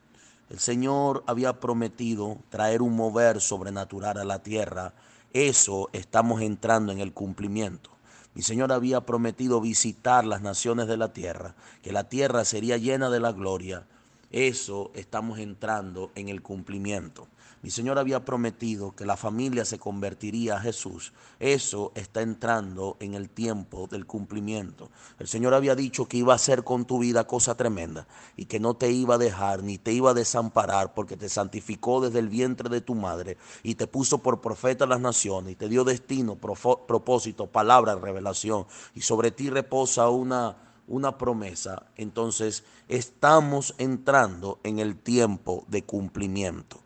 El 0.50 0.60
Señor 0.60 1.24
había 1.26 1.60
prometido 1.60 2.38
traer 2.50 2.82
un 2.82 2.96
mover 2.96 3.42
sobrenatural 3.42 4.18
a 4.18 4.26
la 4.26 4.44
tierra. 4.44 4.94
Eso 5.34 5.90
estamos 5.94 6.42
entrando 6.42 6.92
en 6.92 7.00
el 7.00 7.14
cumplimiento. 7.14 7.90
Mi 8.34 8.42
Señor 8.44 8.72
había 8.72 9.02
prometido 9.02 9.62
visitar 9.62 10.26
las 10.26 10.42
naciones 10.42 10.88
de 10.88 10.98
la 10.98 11.12
tierra, 11.12 11.56
que 11.82 11.92
la 11.92 12.08
tierra 12.08 12.46
sería 12.46 12.78
llena 12.78 13.10
de 13.10 13.20
la 13.20 13.32
gloria. 13.32 13.88
Eso 14.32 14.92
estamos 14.94 15.40
entrando 15.40 16.12
en 16.16 16.30
el 16.30 16.42
cumplimiento. 16.42 17.28
Mi 17.64 17.72
Señor 17.72 17.98
había 17.98 18.24
prometido 18.24 18.96
que 18.96 19.06
la 19.06 19.18
familia 19.18 19.66
se 19.66 19.80
convertiría 19.80 20.58
a 20.58 20.60
Jesús. 20.60 21.12
Eso 21.40 21.92
está 21.96 22.22
entrando 22.22 22.98
en 23.00 23.16
el 23.16 23.30
tiempo 23.30 23.88
del 23.88 24.06
cumplimiento. 24.06 24.92
El 25.18 25.28
Señor 25.28 25.56
había 25.56 25.76
dicho 25.76 26.08
que 26.08 26.18
iba 26.18 26.34
a 26.34 26.36
hacer 26.36 26.64
con 26.64 26.86
tu 26.86 27.00
vida 27.00 27.26
cosa 27.26 27.56
tremenda 27.56 28.08
y 28.36 28.46
que 28.46 28.60
no 28.60 28.76
te 28.76 28.92
iba 28.92 29.16
a 29.16 29.18
dejar 29.18 29.64
ni 29.64 29.80
te 29.80 29.92
iba 29.92 30.12
a 30.12 30.14
desamparar 30.14 30.94
porque 30.94 31.18
te 31.18 31.30
santificó 31.30 32.00
desde 32.00 32.20
el 32.20 32.30
vientre 32.30 32.70
de 32.70 32.82
tu 32.82 32.94
madre 32.94 33.38
y 33.64 33.74
te 33.74 33.88
puso 33.88 34.20
por 34.20 34.40
profeta 34.40 34.84
a 34.84 34.88
las 34.88 35.02
naciones 35.02 35.54
y 35.54 35.56
te 35.56 35.68
dio 35.68 35.84
destino, 35.84 36.36
propósito, 36.36 37.48
palabra, 37.48 37.96
revelación 37.96 38.68
y 38.94 39.02
sobre 39.02 39.32
ti 39.32 39.50
reposa 39.50 40.10
una 40.10 40.58
una 40.88 41.18
promesa, 41.18 41.88
entonces 41.98 42.64
estamos 42.88 43.76
entrando 43.78 44.60
en 44.64 44.80
el 44.80 44.96
tiempo 44.96 45.66
de 45.68 45.84
cumplimiento 45.84 46.80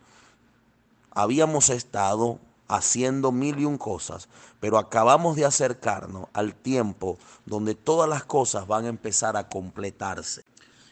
habíamos 1.12 1.70
estado 1.70 2.39
haciendo 2.68 3.32
mil 3.34 3.60
y 3.60 3.65
un 3.65 3.77
cosas, 3.77 4.30
pero 4.62 4.77
acabamos 4.77 5.36
de 5.36 5.46
acercarnos 5.46 6.27
al 6.34 6.56
tiempo 6.56 7.18
donde 7.46 7.75
todas 7.75 8.10
las 8.10 8.24
cosas 8.24 8.65
van 8.65 8.86
a 8.86 8.89
empezar 8.89 9.36
a 9.36 9.50
completarse. 9.50 10.46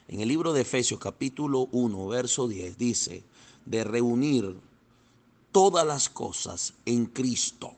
En 0.10 0.20
el 0.20 0.28
libro 0.28 0.52
de 0.52 0.62
Efesios 0.62 1.00
capítulo 1.00 1.70
1, 1.72 2.08
verso 2.08 2.48
10 2.48 2.78
dice, 2.78 3.24
de 3.66 3.84
reunir 3.84 4.60
todas 5.54 5.86
las 5.86 6.10
cosas 6.10 6.74
en 6.86 7.06
Cristo, 7.06 7.74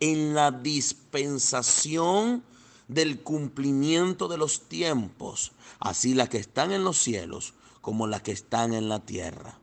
en 0.00 0.34
la 0.34 0.50
dispensación 0.50 2.42
del 2.86 3.22
cumplimiento 3.22 4.28
de 4.28 4.36
los 4.36 4.68
tiempos, 4.68 5.52
así 5.80 6.12
las 6.12 6.28
que 6.28 6.38
están 6.38 6.70
en 6.72 6.84
los 6.84 6.98
cielos 6.98 7.54
como 7.80 8.06
las 8.06 8.20
que 8.20 8.32
están 8.32 8.74
en 8.74 8.90
la 8.90 9.00
tierra 9.00 9.58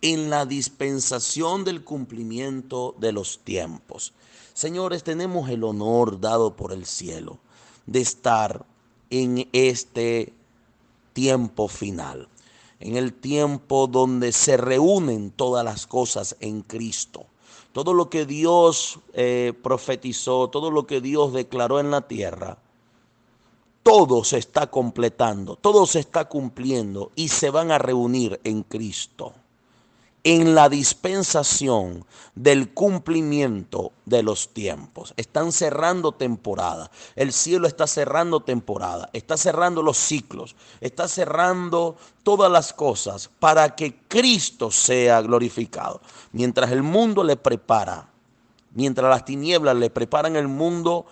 en 0.00 0.30
la 0.30 0.46
dispensación 0.46 1.64
del 1.64 1.82
cumplimiento 1.82 2.94
de 2.98 3.12
los 3.12 3.40
tiempos. 3.40 4.12
Señores, 4.54 5.02
tenemos 5.02 5.48
el 5.50 5.64
honor 5.64 6.20
dado 6.20 6.54
por 6.54 6.72
el 6.72 6.86
cielo 6.86 7.38
de 7.86 8.00
estar 8.00 8.64
en 9.10 9.48
este 9.52 10.32
tiempo 11.12 11.68
final, 11.68 12.28
en 12.80 12.96
el 12.96 13.12
tiempo 13.12 13.88
donde 13.88 14.32
se 14.32 14.56
reúnen 14.56 15.30
todas 15.30 15.64
las 15.64 15.86
cosas 15.86 16.36
en 16.40 16.62
Cristo. 16.62 17.26
Todo 17.72 17.92
lo 17.92 18.08
que 18.08 18.24
Dios 18.24 19.00
eh, 19.14 19.52
profetizó, 19.62 20.48
todo 20.48 20.70
lo 20.70 20.86
que 20.86 21.00
Dios 21.00 21.32
declaró 21.32 21.80
en 21.80 21.90
la 21.90 22.06
tierra, 22.06 22.58
todo 23.82 24.22
se 24.22 24.38
está 24.38 24.68
completando, 24.68 25.56
todo 25.56 25.86
se 25.86 26.00
está 26.00 26.26
cumpliendo 26.28 27.10
y 27.14 27.28
se 27.28 27.50
van 27.50 27.70
a 27.70 27.78
reunir 27.78 28.40
en 28.44 28.62
Cristo 28.62 29.34
en 30.30 30.54
la 30.54 30.68
dispensación 30.68 32.04
del 32.34 32.74
cumplimiento 32.74 33.92
de 34.04 34.22
los 34.22 34.52
tiempos. 34.52 35.14
Están 35.16 35.52
cerrando 35.52 36.12
temporada. 36.12 36.90
El 37.16 37.32
cielo 37.32 37.66
está 37.66 37.86
cerrando 37.86 38.40
temporada. 38.40 39.08
Está 39.14 39.38
cerrando 39.38 39.82
los 39.82 39.96
ciclos. 39.96 40.54
Está 40.82 41.08
cerrando 41.08 41.96
todas 42.24 42.52
las 42.52 42.74
cosas 42.74 43.30
para 43.38 43.74
que 43.74 44.02
Cristo 44.06 44.70
sea 44.70 45.22
glorificado. 45.22 46.02
Mientras 46.32 46.72
el 46.72 46.82
mundo 46.82 47.24
le 47.24 47.36
prepara, 47.36 48.10
mientras 48.74 49.08
las 49.08 49.24
tinieblas 49.24 49.76
le 49.76 49.88
preparan 49.88 50.36
el 50.36 50.46
mundo 50.46 51.06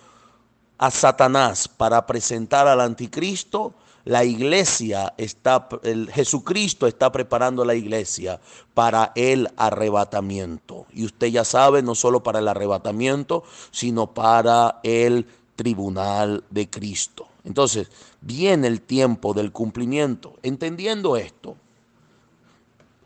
a 0.77 0.91
Satanás 0.91 1.67
para 1.67 2.05
presentar 2.05 2.67
al 2.67 2.81
anticristo, 2.81 3.73
la 4.07 4.23
iglesia 4.23 5.13
está, 5.17 5.67
el 5.83 6.09
Jesucristo 6.09 6.87
está 6.87 7.11
preparando 7.11 7.65
la 7.65 7.75
iglesia 7.75 8.39
para 8.73 9.11
el 9.15 9.49
arrebatamiento. 9.57 10.85
Y 10.93 11.03
usted 11.03 11.27
ya 11.27 11.43
sabe, 11.43 11.81
no 11.81 11.93
solo 11.93 12.23
para 12.23 12.39
el 12.39 12.47
arrebatamiento, 12.47 13.43
sino 13.69 14.13
para 14.13 14.79
el 14.83 15.27
tribunal 15.57 16.45
de 16.49 16.69
Cristo. 16.69 17.27
Entonces, 17.43 17.89
viene 18.21 18.67
el 18.67 18.79
tiempo 18.79 19.33
del 19.33 19.51
cumplimiento. 19.51 20.35
Entendiendo 20.41 21.17
esto, 21.17 21.57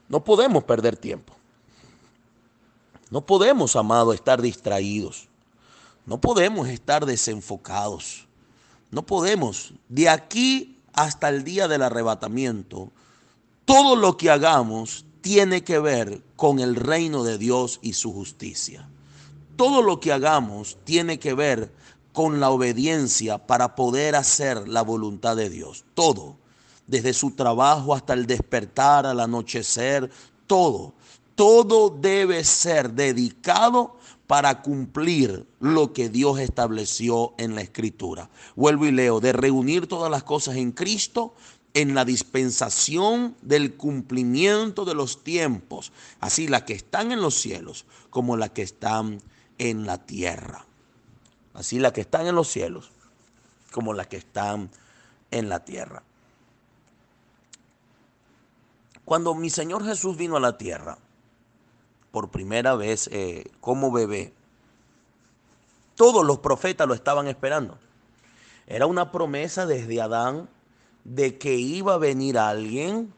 no 0.07 0.23
podemos 0.23 0.65
perder 0.65 0.97
tiempo. 0.97 1.33
No 3.09 3.25
podemos, 3.25 3.75
amado, 3.75 4.13
estar 4.13 4.39
distraídos. 4.39 5.29
No 6.05 6.21
podemos 6.21 6.67
estar 6.67 7.07
desenfocados. 7.07 8.27
No 8.91 9.03
podemos. 9.03 9.73
De 9.89 10.07
aquí 10.07 10.70
hasta 10.93 11.29
el 11.29 11.43
día 11.43 11.67
del 11.67 11.81
arrebatamiento, 11.81 12.91
todo 13.65 13.95
lo 13.95 14.17
que 14.17 14.29
hagamos 14.29 15.05
tiene 15.21 15.63
que 15.63 15.79
ver 15.79 16.21
con 16.35 16.59
el 16.59 16.75
reino 16.75 17.23
de 17.23 17.37
Dios 17.37 17.79
y 17.81 17.93
su 17.93 18.11
justicia. 18.11 18.89
Todo 19.55 19.81
lo 19.81 19.99
que 19.99 20.11
hagamos 20.11 20.77
tiene 20.83 21.19
que 21.19 21.33
ver 21.33 21.71
con 22.13 22.39
la 22.39 22.49
obediencia 22.49 23.37
para 23.37 23.75
poder 23.75 24.15
hacer 24.15 24.67
la 24.67 24.81
voluntad 24.81 25.35
de 25.35 25.49
Dios. 25.49 25.85
Todo, 25.93 26.35
desde 26.87 27.13
su 27.13 27.31
trabajo 27.31 27.93
hasta 27.93 28.13
el 28.13 28.25
despertar, 28.25 29.05
al 29.05 29.19
anochecer, 29.19 30.09
todo, 30.47 30.93
todo 31.35 31.89
debe 31.89 32.43
ser 32.43 32.91
dedicado 32.91 33.97
para 34.31 34.61
cumplir 34.61 35.45
lo 35.59 35.91
que 35.91 36.07
Dios 36.07 36.39
estableció 36.39 37.33
en 37.37 37.53
la 37.53 37.59
escritura. 37.59 38.29
Vuelvo 38.55 38.85
y 38.85 38.91
leo, 38.93 39.19
de 39.19 39.33
reunir 39.33 39.87
todas 39.87 40.09
las 40.09 40.23
cosas 40.23 40.55
en 40.55 40.71
Cristo 40.71 41.35
en 41.73 41.95
la 41.95 42.05
dispensación 42.05 43.35
del 43.41 43.75
cumplimiento 43.75 44.85
de 44.85 44.93
los 44.93 45.25
tiempos, 45.25 45.91
así 46.21 46.47
las 46.47 46.63
que 46.63 46.71
están 46.71 47.11
en 47.11 47.19
los 47.19 47.35
cielos 47.35 47.83
como 48.09 48.37
las 48.37 48.51
que 48.51 48.61
están 48.61 49.21
en 49.57 49.85
la 49.85 49.97
tierra. 49.97 50.65
Así 51.53 51.77
las 51.79 51.91
que 51.91 51.99
están 51.99 52.25
en 52.25 52.35
los 52.35 52.47
cielos 52.47 52.89
como 53.73 53.93
las 53.93 54.07
que 54.07 54.15
están 54.15 54.71
en 55.29 55.49
la 55.49 55.65
tierra. 55.65 56.03
Cuando 59.03 59.35
mi 59.35 59.49
Señor 59.49 59.83
Jesús 59.83 60.15
vino 60.15 60.37
a 60.37 60.39
la 60.39 60.57
tierra, 60.57 60.99
por 62.11 62.29
primera 62.29 62.75
vez 62.75 63.09
eh, 63.11 63.45
como 63.59 63.91
bebé, 63.91 64.33
todos 65.95 66.25
los 66.25 66.39
profetas 66.39 66.87
lo 66.87 66.93
estaban 66.93 67.27
esperando. 67.27 67.77
Era 68.67 68.85
una 68.85 69.11
promesa 69.11 69.65
desde 69.65 70.01
Adán 70.01 70.49
de 71.03 71.37
que 71.37 71.55
iba 71.55 71.95
a 71.95 71.97
venir 71.97 72.37
alguien, 72.37 73.13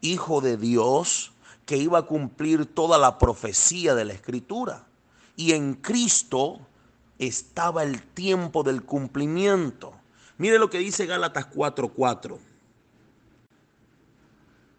hijo 0.00 0.40
de 0.40 0.56
Dios, 0.56 1.32
que 1.66 1.76
iba 1.76 1.98
a 1.98 2.02
cumplir 2.02 2.66
toda 2.66 2.98
la 2.98 3.18
profecía 3.18 3.94
de 3.94 4.04
la 4.04 4.12
escritura. 4.12 4.86
Y 5.36 5.52
en 5.52 5.74
Cristo 5.74 6.60
estaba 7.18 7.82
el 7.82 8.02
tiempo 8.02 8.62
del 8.62 8.84
cumplimiento. 8.84 9.92
Mire 10.38 10.58
lo 10.58 10.70
que 10.70 10.78
dice 10.78 11.06
Gálatas 11.06 11.46
4:4. 11.46 12.38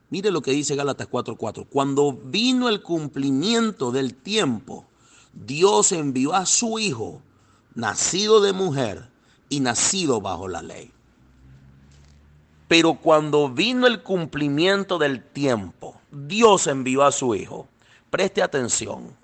Mire 0.10 0.32
lo 0.32 0.42
que 0.42 0.52
dice 0.52 0.76
Gálatas 0.76 1.08
4:4. 1.08 1.66
Cuando 1.66 2.14
vino 2.14 2.70
el 2.70 2.82
cumplimiento 2.82 3.92
del 3.92 4.14
tiempo, 4.16 4.86
Dios 5.34 5.92
envió 5.92 6.34
a 6.34 6.46
su 6.46 6.80
Hijo, 6.80 7.22
nacido 7.76 8.42
de 8.42 8.54
mujer 8.54 9.10
y 9.50 9.60
nacido 9.60 10.22
bajo 10.22 10.48
la 10.48 10.62
ley. 10.62 10.92
Pero 12.68 12.96
cuando 12.96 13.50
vino 13.50 13.88
el 13.88 14.04
cumplimiento 14.04 14.98
del 14.98 15.24
tiempo, 15.24 16.00
Dios 16.12 16.68
envió 16.68 17.04
a 17.04 17.12
su 17.12 17.36
Hijo. 17.36 17.68
Preste 18.10 18.42
atención. 18.42 19.16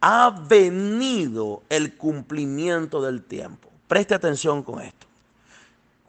Ha 0.00 0.30
venido 0.30 1.62
el 1.68 1.96
cumplimiento 1.96 3.00
del 3.02 3.22
tiempo. 3.22 3.70
Preste 3.88 4.14
atención 4.14 4.62
con 4.62 4.80
esto. 4.80 5.06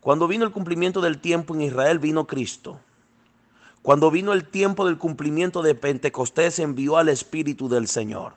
Cuando 0.02 0.28
vino 0.28 0.46
el 0.46 0.52
cumplimiento 0.52 1.02
del 1.02 1.20
tiempo 1.20 1.56
en 1.56 1.62
Israel, 1.62 2.00
vino 2.00 2.28
Cristo. 2.28 2.80
Cuando 3.86 4.10
vino 4.10 4.34
el 4.34 4.46
tiempo 4.46 4.88
del 4.88 4.98
cumplimiento 4.98 5.62
de 5.62 5.76
Pentecostés, 5.76 6.58
envió 6.58 6.98
al 6.98 7.08
Espíritu 7.08 7.70
del 7.70 7.88
Señor. 7.88 8.34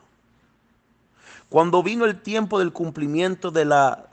Cuando 1.49 1.83
vino 1.83 2.05
el 2.05 2.21
tiempo 2.21 2.59
del 2.59 2.71
cumplimiento 2.71 3.51
de 3.51 3.65
la 3.65 4.11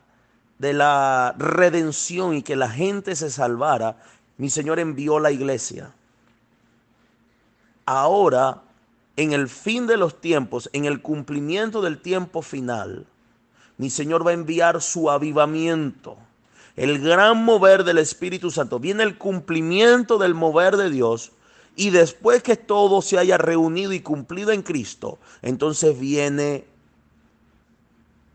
de 0.59 0.71
la 0.71 1.35
redención 1.37 2.35
y 2.35 2.41
que 2.41 2.55
la 2.55 2.69
gente 2.69 3.17
se 3.17 3.29
salvara, 3.29 3.97
mi 4.37 4.49
Señor 4.49 4.79
envió 4.79 5.19
la 5.19 5.29
iglesia. 5.29 5.91
Ahora, 7.85 8.61
en 9.17 9.33
el 9.33 9.49
fin 9.49 9.87
de 9.87 9.97
los 9.97 10.21
tiempos, 10.21 10.69
en 10.71 10.85
el 10.85 11.01
cumplimiento 11.01 11.81
del 11.81 11.99
tiempo 11.99 12.43
final, 12.43 13.07
mi 13.77 13.89
Señor 13.89 14.25
va 14.25 14.31
a 14.31 14.35
enviar 14.35 14.81
su 14.81 15.11
avivamiento, 15.11 16.15
el 16.75 16.99
gran 16.99 17.43
mover 17.43 17.83
del 17.83 17.97
Espíritu 17.97 18.51
Santo. 18.51 18.79
Viene 18.79 19.03
el 19.03 19.17
cumplimiento 19.17 20.17
del 20.17 20.33
mover 20.33 20.77
de 20.77 20.89
Dios 20.89 21.31
y 21.75 21.89
después 21.89 22.43
que 22.43 22.55
todo 22.55 23.01
se 23.01 23.17
haya 23.17 23.37
reunido 23.37 23.93
y 23.93 23.99
cumplido 23.99 24.51
en 24.51 24.61
Cristo, 24.61 25.19
entonces 25.41 25.99
viene 25.99 26.65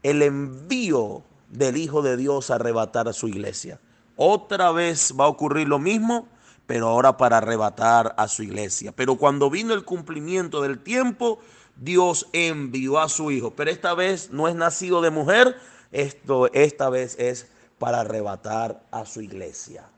el 0.02 0.22
envío 0.22 1.22
del 1.48 1.76
Hijo 1.76 2.02
de 2.02 2.16
Dios 2.16 2.50
a 2.50 2.56
arrebatar 2.56 3.08
a 3.08 3.12
su 3.12 3.28
iglesia. 3.28 3.80
Otra 4.16 4.70
vez 4.72 5.14
va 5.18 5.24
a 5.24 5.28
ocurrir 5.28 5.68
lo 5.68 5.78
mismo, 5.78 6.28
pero 6.66 6.88
ahora 6.88 7.16
para 7.16 7.38
arrebatar 7.38 8.14
a 8.16 8.28
su 8.28 8.42
iglesia. 8.42 8.92
Pero 8.94 9.16
cuando 9.16 9.50
vino 9.50 9.74
el 9.74 9.84
cumplimiento 9.84 10.62
del 10.62 10.78
tiempo, 10.78 11.40
Dios 11.76 12.28
envió 12.32 12.98
a 13.00 13.08
su 13.08 13.30
Hijo. 13.30 13.52
Pero 13.56 13.70
esta 13.70 13.94
vez 13.94 14.30
no 14.30 14.48
es 14.48 14.54
nacido 14.54 15.00
de 15.00 15.10
mujer, 15.10 15.56
esto 15.90 16.52
esta 16.52 16.90
vez 16.90 17.16
es 17.18 17.48
para 17.80 18.00
arrebatar 18.00 18.82
a 18.90 19.06
su 19.06 19.22
iglesia. 19.22 19.88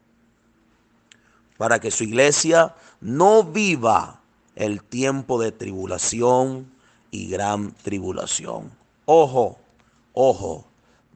Para 1.59 1.81
que 1.81 1.91
su 1.91 2.05
iglesia 2.05 2.77
no 3.01 3.43
viva 3.43 4.21
el 4.55 4.85
tiempo 4.85 5.41
de 5.41 5.51
tribulación 5.51 6.73
y 7.11 7.29
gran 7.29 7.73
tribulación. 7.73 8.71
Ojo, 9.05 9.59
ojo, 10.13 10.65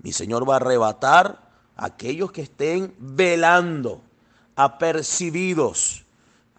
mi 0.02 0.12
Señor 0.12 0.48
va 0.48 0.55
a 0.55 0.57
arrebatar 0.57 1.40
a 1.76 1.87
aquellos 1.87 2.33
que 2.33 2.42
estén 2.42 2.92
velando, 2.98 4.02
apercibidos, 4.57 6.05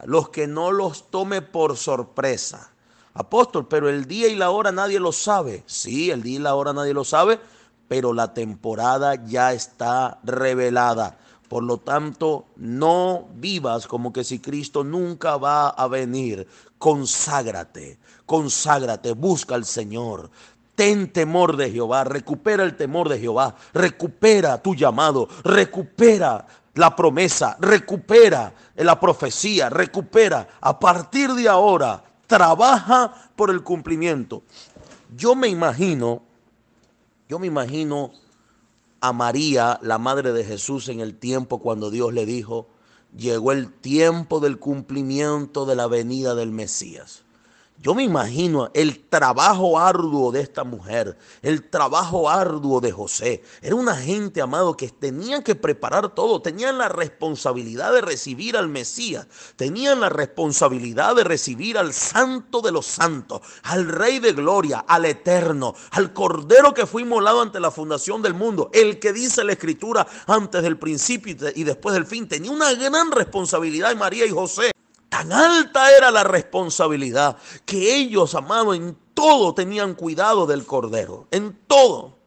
los 0.06 0.30
que 0.30 0.48
no 0.48 0.72
los 0.72 1.12
tome 1.12 1.42
por 1.42 1.76
sorpresa. 1.76 2.72
Apóstol, 3.14 3.68
pero 3.68 3.90
el 3.90 4.06
día 4.06 4.30
y 4.30 4.36
la 4.36 4.52
hora 4.52 4.72
nadie 4.72 5.02
lo 5.02 5.12
sabe. 5.12 5.64
Sí, 5.66 6.12
el 6.12 6.24
día 6.24 6.38
y 6.38 6.42
la 6.42 6.56
hora 6.56 6.72
nadie 6.72 6.94
lo 6.94 7.04
sabe, 7.04 7.42
pero 7.88 8.14
la 8.14 8.34
temporada 8.34 9.16
ya 9.26 9.54
está 9.54 10.20
revelada. 10.24 11.18
Por 11.48 11.64
lo 11.64 11.78
tanto, 11.78 12.46
no 12.58 13.28
vivas 13.36 13.88
como 13.88 14.12
que 14.12 14.24
si 14.24 14.40
Cristo 14.40 14.84
nunca 14.84 15.38
va 15.38 15.70
a 15.70 15.88
venir. 15.88 16.48
Conságrate, 16.78 17.98
conságrate, 18.26 19.14
busca 19.14 19.56
al 19.56 19.66
Señor. 19.66 20.30
Ten 20.76 21.12
temor 21.12 21.56
de 21.56 21.72
Jehová, 21.72 22.04
recupera 22.04 22.64
el 22.64 22.76
temor 22.76 23.10
de 23.10 23.20
Jehová, 23.20 23.56
recupera 23.74 24.62
tu 24.62 24.76
llamado, 24.76 25.28
recupera 25.44 26.46
la 26.76 26.96
promesa, 26.96 27.58
recupera 27.60 28.54
la 28.76 29.00
profecía, 29.00 29.70
recupera. 29.70 30.48
A 30.62 30.80
partir 30.80 31.34
de 31.34 31.48
ahora, 31.48 32.04
trabaja 32.28 33.12
por 33.36 33.50
el 33.50 33.64
cumplimiento. 33.64 34.44
Yo 35.16 35.34
me 35.34 35.48
imagino, 35.48 36.22
yo 37.30 37.40
me 37.40 37.48
imagino 37.48 38.12
a 39.02 39.14
María, 39.14 39.80
la 39.82 39.98
madre 39.98 40.34
de 40.34 40.44
Jesús, 40.44 40.90
en 40.90 41.00
el 41.00 41.18
tiempo 41.18 41.60
cuando 41.60 41.92
Dios 41.92 42.14
le 42.14 42.26
dijo, 42.26 42.68
llegó 43.16 43.52
el 43.52 43.72
tiempo 43.72 44.40
del 44.40 44.60
cumplimiento 44.60 45.66
de 45.66 45.76
la 45.76 45.88
venida 45.88 46.36
del 46.36 46.52
Mesías. 46.52 47.24
Yo 47.80 47.94
me 47.94 48.04
imagino 48.04 48.72
el 48.74 49.08
trabajo 49.08 49.78
arduo 49.78 50.32
de 50.32 50.42
esta 50.42 50.64
mujer, 50.64 51.16
el 51.44 51.70
trabajo 51.70 52.28
arduo 52.28 52.82
de 52.82 52.92
José. 52.92 53.44
Era 53.62 53.76
una 53.76 53.96
gente, 53.96 54.42
amado, 54.42 54.76
que 54.76 54.90
tenía 54.90 55.44
que 55.44 55.54
preparar 55.54 56.16
todo, 56.16 56.42
tenían 56.42 56.80
la 56.80 56.90
responsabilidad 56.90 57.94
de 57.94 58.02
recibir 58.02 58.58
al 58.58 58.68
Mesías, 58.68 59.28
tenían 59.56 60.00
la 60.00 60.10
responsabilidad 60.10 61.16
de 61.16 61.24
recibir 61.24 61.78
al 61.78 61.94
Santo 61.94 62.62
de 62.62 62.72
los 62.72 62.88
Santos, 62.88 63.42
al 63.62 63.88
Rey 63.88 64.18
de 64.18 64.34
Gloria, 64.34 64.80
al 64.80 65.06
Eterno, 65.06 65.76
al 65.92 66.14
Cordero 66.14 66.74
que 66.74 66.88
fue 66.88 67.04
inmolado 67.04 67.42
ante 67.42 67.60
la 67.60 67.70
fundación 67.70 68.24
del 68.24 68.34
mundo, 68.34 68.72
el 68.74 68.98
que 68.98 69.14
dice 69.14 69.44
la 69.44 69.52
Escritura 69.52 70.08
antes 70.26 70.64
del 70.64 70.80
principio 70.80 71.36
y 71.56 71.64
después 71.64 71.94
del 71.94 72.08
fin. 72.08 72.28
Tenía 72.28 72.50
una 72.50 72.74
gran 72.74 73.12
responsabilidad 73.12 73.96
María 73.96 74.26
y 74.26 74.32
José. 74.32 74.72
Tan 75.10 75.32
alta 75.32 75.96
era 75.96 76.12
la 76.12 76.24
responsabilidad 76.24 77.38
que 77.66 77.96
ellos, 77.96 78.36
amados, 78.36 78.76
en 78.76 78.98
todo 79.14 79.54
tenían 79.54 79.96
cuidado 79.96 80.46
del 80.46 80.66
Cordero, 80.66 81.28
en 81.32 81.58
todo. 81.68 82.18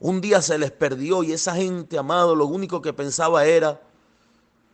Un 0.00 0.20
día 0.20 0.42
se 0.42 0.58
les 0.58 0.72
perdió 0.72 1.22
y 1.22 1.32
esa 1.32 1.54
gente, 1.54 1.96
amado, 1.96 2.34
lo 2.34 2.46
único 2.46 2.82
que 2.82 2.92
pensaba 2.92 3.44
era, 3.44 3.80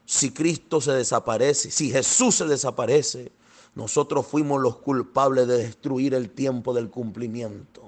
si 0.07 0.31
Cristo 0.31 0.81
se 0.81 0.93
desaparece, 0.93 1.71
si 1.71 1.91
Jesús 1.91 2.37
se 2.37 2.47
desaparece, 2.47 3.31
nosotros 3.75 4.27
fuimos 4.27 4.61
los 4.63 4.77
culpables 4.79 5.47
de 5.47 5.59
destruir 5.59 6.15
el 6.15 6.31
tiempo 6.31 6.73
del 6.73 6.89
cumplimiento. 6.89 7.88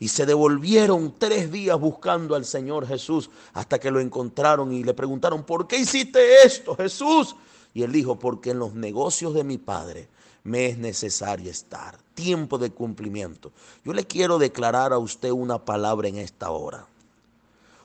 Y 0.00 0.08
se 0.08 0.26
devolvieron 0.26 1.14
tres 1.18 1.50
días 1.50 1.78
buscando 1.78 2.36
al 2.36 2.44
Señor 2.44 2.86
Jesús 2.86 3.30
hasta 3.52 3.78
que 3.80 3.90
lo 3.90 4.00
encontraron 4.00 4.72
y 4.72 4.84
le 4.84 4.94
preguntaron, 4.94 5.44
¿por 5.44 5.66
qué 5.66 5.78
hiciste 5.78 6.42
esto, 6.44 6.76
Jesús? 6.76 7.34
Y 7.74 7.82
él 7.82 7.92
dijo, 7.92 8.18
porque 8.18 8.50
en 8.50 8.60
los 8.60 8.74
negocios 8.74 9.34
de 9.34 9.44
mi 9.44 9.58
Padre 9.58 10.08
me 10.44 10.66
es 10.66 10.78
necesario 10.78 11.50
estar. 11.50 11.98
Tiempo 12.14 12.58
de 12.58 12.70
cumplimiento. 12.70 13.52
Yo 13.84 13.92
le 13.92 14.06
quiero 14.06 14.38
declarar 14.38 14.92
a 14.92 14.98
usted 14.98 15.30
una 15.30 15.64
palabra 15.64 16.08
en 16.08 16.18
esta 16.18 16.50
hora. 16.50 16.86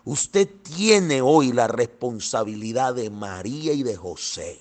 Usted 0.05 0.49
tiene 0.63 1.21
hoy 1.21 1.51
la 1.51 1.67
responsabilidad 1.67 2.93
de 2.93 3.09
María 3.09 3.73
y 3.73 3.83
de 3.83 3.95
José. 3.95 4.59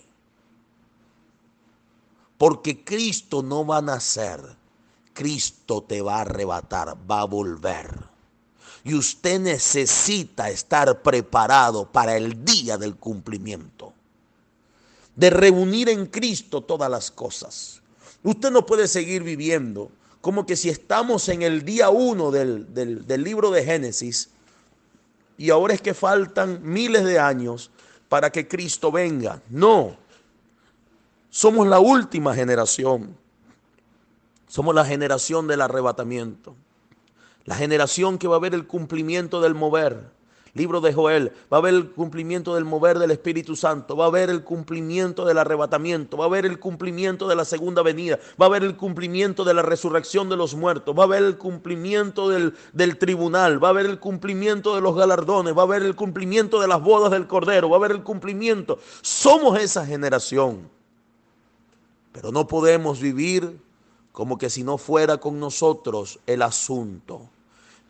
Porque 2.38 2.82
Cristo 2.84 3.42
no 3.42 3.66
va 3.66 3.78
a 3.78 3.82
nacer 3.82 4.40
Cristo 5.12 5.82
te 5.82 6.02
va 6.02 6.16
a 6.16 6.20
arrebatar, 6.22 6.96
va 7.10 7.20
a 7.20 7.26
volver. 7.26 7.88
Y 8.84 8.94
usted 8.94 9.40
necesita 9.40 10.50
estar 10.50 11.02
preparado 11.02 11.90
para 11.90 12.16
el 12.16 12.44
día 12.44 12.76
del 12.78 12.96
cumplimiento. 12.96 13.92
De 15.14 15.30
reunir 15.30 15.88
en 15.88 16.06
Cristo 16.06 16.62
todas 16.62 16.90
las 16.90 17.10
cosas. 17.10 17.80
Usted 18.22 18.50
no 18.50 18.66
puede 18.66 18.88
seguir 18.88 19.22
viviendo 19.22 19.90
como 20.20 20.46
que 20.46 20.56
si 20.56 20.68
estamos 20.68 21.28
en 21.28 21.42
el 21.42 21.64
día 21.64 21.90
uno 21.90 22.30
del, 22.30 22.72
del 22.72 23.24
libro 23.24 23.50
de 23.50 23.64
Génesis 23.64 24.30
y 25.36 25.50
ahora 25.50 25.74
es 25.74 25.82
que 25.82 25.94
faltan 25.94 26.60
miles 26.62 27.04
de 27.04 27.18
años 27.18 27.70
para 28.08 28.30
que 28.30 28.46
Cristo 28.46 28.92
venga. 28.92 29.42
No, 29.48 29.96
somos 31.30 31.66
la 31.66 31.80
última 31.80 32.34
generación. 32.34 33.16
Somos 34.52 34.74
la 34.74 34.84
generación 34.84 35.46
del 35.46 35.62
arrebatamiento. 35.62 36.54
La 37.46 37.54
generación 37.54 38.18
que 38.18 38.28
va 38.28 38.36
a 38.36 38.38
ver 38.38 38.52
el 38.52 38.66
cumplimiento 38.66 39.40
del 39.40 39.54
mover. 39.54 40.10
Libro 40.52 40.82
de 40.82 40.92
Joel, 40.92 41.32
va 41.50 41.56
a 41.56 41.60
haber 41.60 41.72
el 41.72 41.90
cumplimiento 41.92 42.54
del 42.54 42.66
mover 42.66 42.98
del 42.98 43.12
Espíritu 43.12 43.56
Santo, 43.56 43.96
va 43.96 44.04
a 44.04 44.08
haber 44.08 44.28
el 44.28 44.44
cumplimiento 44.44 45.24
del 45.24 45.38
arrebatamiento, 45.38 46.18
va 46.18 46.24
a 46.24 46.26
haber 46.26 46.44
el 46.44 46.58
cumplimiento 46.58 47.28
de 47.28 47.34
la 47.34 47.46
segunda 47.46 47.80
venida, 47.80 48.18
va 48.38 48.44
a 48.44 48.48
haber 48.48 48.62
el 48.62 48.76
cumplimiento 48.76 49.42
de 49.42 49.54
la 49.54 49.62
resurrección 49.62 50.28
de 50.28 50.36
los 50.36 50.54
muertos, 50.54 50.94
va 50.94 51.04
a 51.04 51.06
haber 51.06 51.22
el 51.22 51.38
cumplimiento 51.38 52.28
del, 52.28 52.52
del 52.74 52.98
tribunal, 52.98 53.64
va 53.64 53.68
a 53.68 53.70
haber 53.70 53.86
el 53.86 54.00
cumplimiento 54.00 54.74
de 54.74 54.82
los 54.82 54.94
galardones, 54.94 55.56
va 55.56 55.62
a 55.62 55.64
haber 55.64 55.82
el 55.82 55.96
cumplimiento 55.96 56.60
de 56.60 56.68
las 56.68 56.82
bodas 56.82 57.10
del 57.10 57.26
Cordero, 57.26 57.70
va 57.70 57.76
a 57.76 57.78
haber 57.78 57.92
el 57.92 58.02
cumplimiento. 58.02 58.78
Somos 59.00 59.58
esa 59.58 59.86
generación, 59.86 60.68
pero 62.12 62.30
no 62.30 62.46
podemos 62.46 63.00
vivir 63.00 63.58
como 64.12 64.36
que 64.36 64.50
si 64.50 64.62
no 64.62 64.78
fuera 64.78 65.18
con 65.18 65.40
nosotros 65.40 66.20
el 66.26 66.42
asunto. 66.42 67.28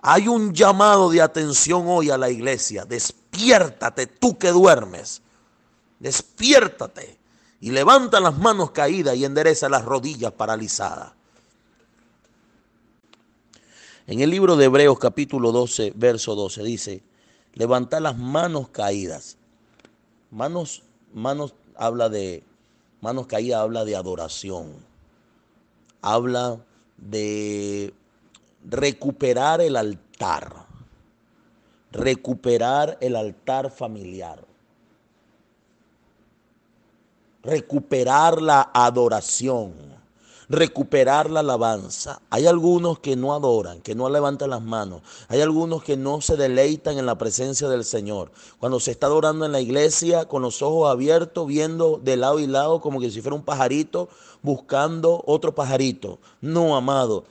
Hay 0.01 0.29
un 0.29 0.53
llamado 0.53 1.11
de 1.11 1.21
atención 1.21 1.85
hoy 1.87 2.11
a 2.11 2.19
la 2.19 2.31
iglesia. 2.31 2.85
Despiértate 2.85 4.07
tú 4.07 4.39
que 4.39 4.51
duermes. 4.51 5.23
Despiértate 5.99 7.19
y 7.61 7.71
levanta 7.71 8.19
las 8.21 8.37
manos 8.39 8.73
caídas 8.73 9.17
y 9.17 9.25
endereza 9.25 9.69
las 9.69 9.85
rodillas 9.85 10.33
paralizadas. 10.33 11.13
En 14.09 14.21
el 14.21 14.31
libro 14.31 14.57
de 14.57 14.65
Hebreos 14.65 14.99
capítulo 14.99 15.53
12, 15.53 15.93
verso 15.95 16.35
12 16.35 16.63
dice, 16.65 17.03
levanta 17.55 18.01
las 18.01 18.19
manos 18.19 18.69
caídas. 18.71 19.37
Manos, 20.33 20.83
manos 21.15 21.55
habla 21.77 22.09
de, 22.09 22.43
manos 23.01 23.29
caídas 23.29 23.61
habla 23.61 23.85
de 23.85 23.95
adoración. 23.95 24.92
Habla 26.03 26.59
de 26.97 27.95
recuperar 28.65 29.61
el 29.61 29.77
altar, 29.77 30.67
recuperar 31.91 32.99
el 33.01 33.17
altar 33.17 33.71
familiar, 33.71 34.45
recuperar 37.43 38.43
la 38.43 38.71
adoración, 38.75 39.92
recuperar 40.53 41.31
la 41.31 41.41
alabanza. 41.41 42.21
Hay 42.29 42.47
algunos 42.47 42.99
que 42.99 43.17
no 43.17 43.33
adoran, 43.33 43.81
que 43.81 43.95
no 43.95 44.11
levantan 44.11 44.51
las 44.51 44.61
manos. 44.61 45.01
Hay 45.29 45.41
algunos 45.41 45.83
que 45.83 45.97
no 45.97 46.21
se 46.21 46.37
deleitan 46.37 46.99
en 46.99 47.07
la 47.07 47.17
presencia 47.17 47.71
del 47.71 47.85
Señor. 47.85 48.31
Cuando 48.61 48.79
se 48.79 48.91
está 48.91 49.07
adorando 49.07 49.47
en 49.47 49.53
la 49.53 49.62
iglesia 49.62 50.27
con 50.27 50.43
los 50.43 50.61
ojos 50.61 50.91
abiertos, 50.91 51.47
viendo 51.47 51.99
de 52.05 52.19
lado 52.19 52.38
y 52.38 52.47
lado 52.47 52.83
como 52.83 53.01
que 53.01 53.11
si 53.11 53.23
fuera 53.23 53.35
un 53.35 53.45
pajarito 53.45 54.11
buscando 54.43 55.23
otro 55.27 55.55
pajarito. 55.55 56.19
No, 56.43 56.77
amado. 56.77 57.25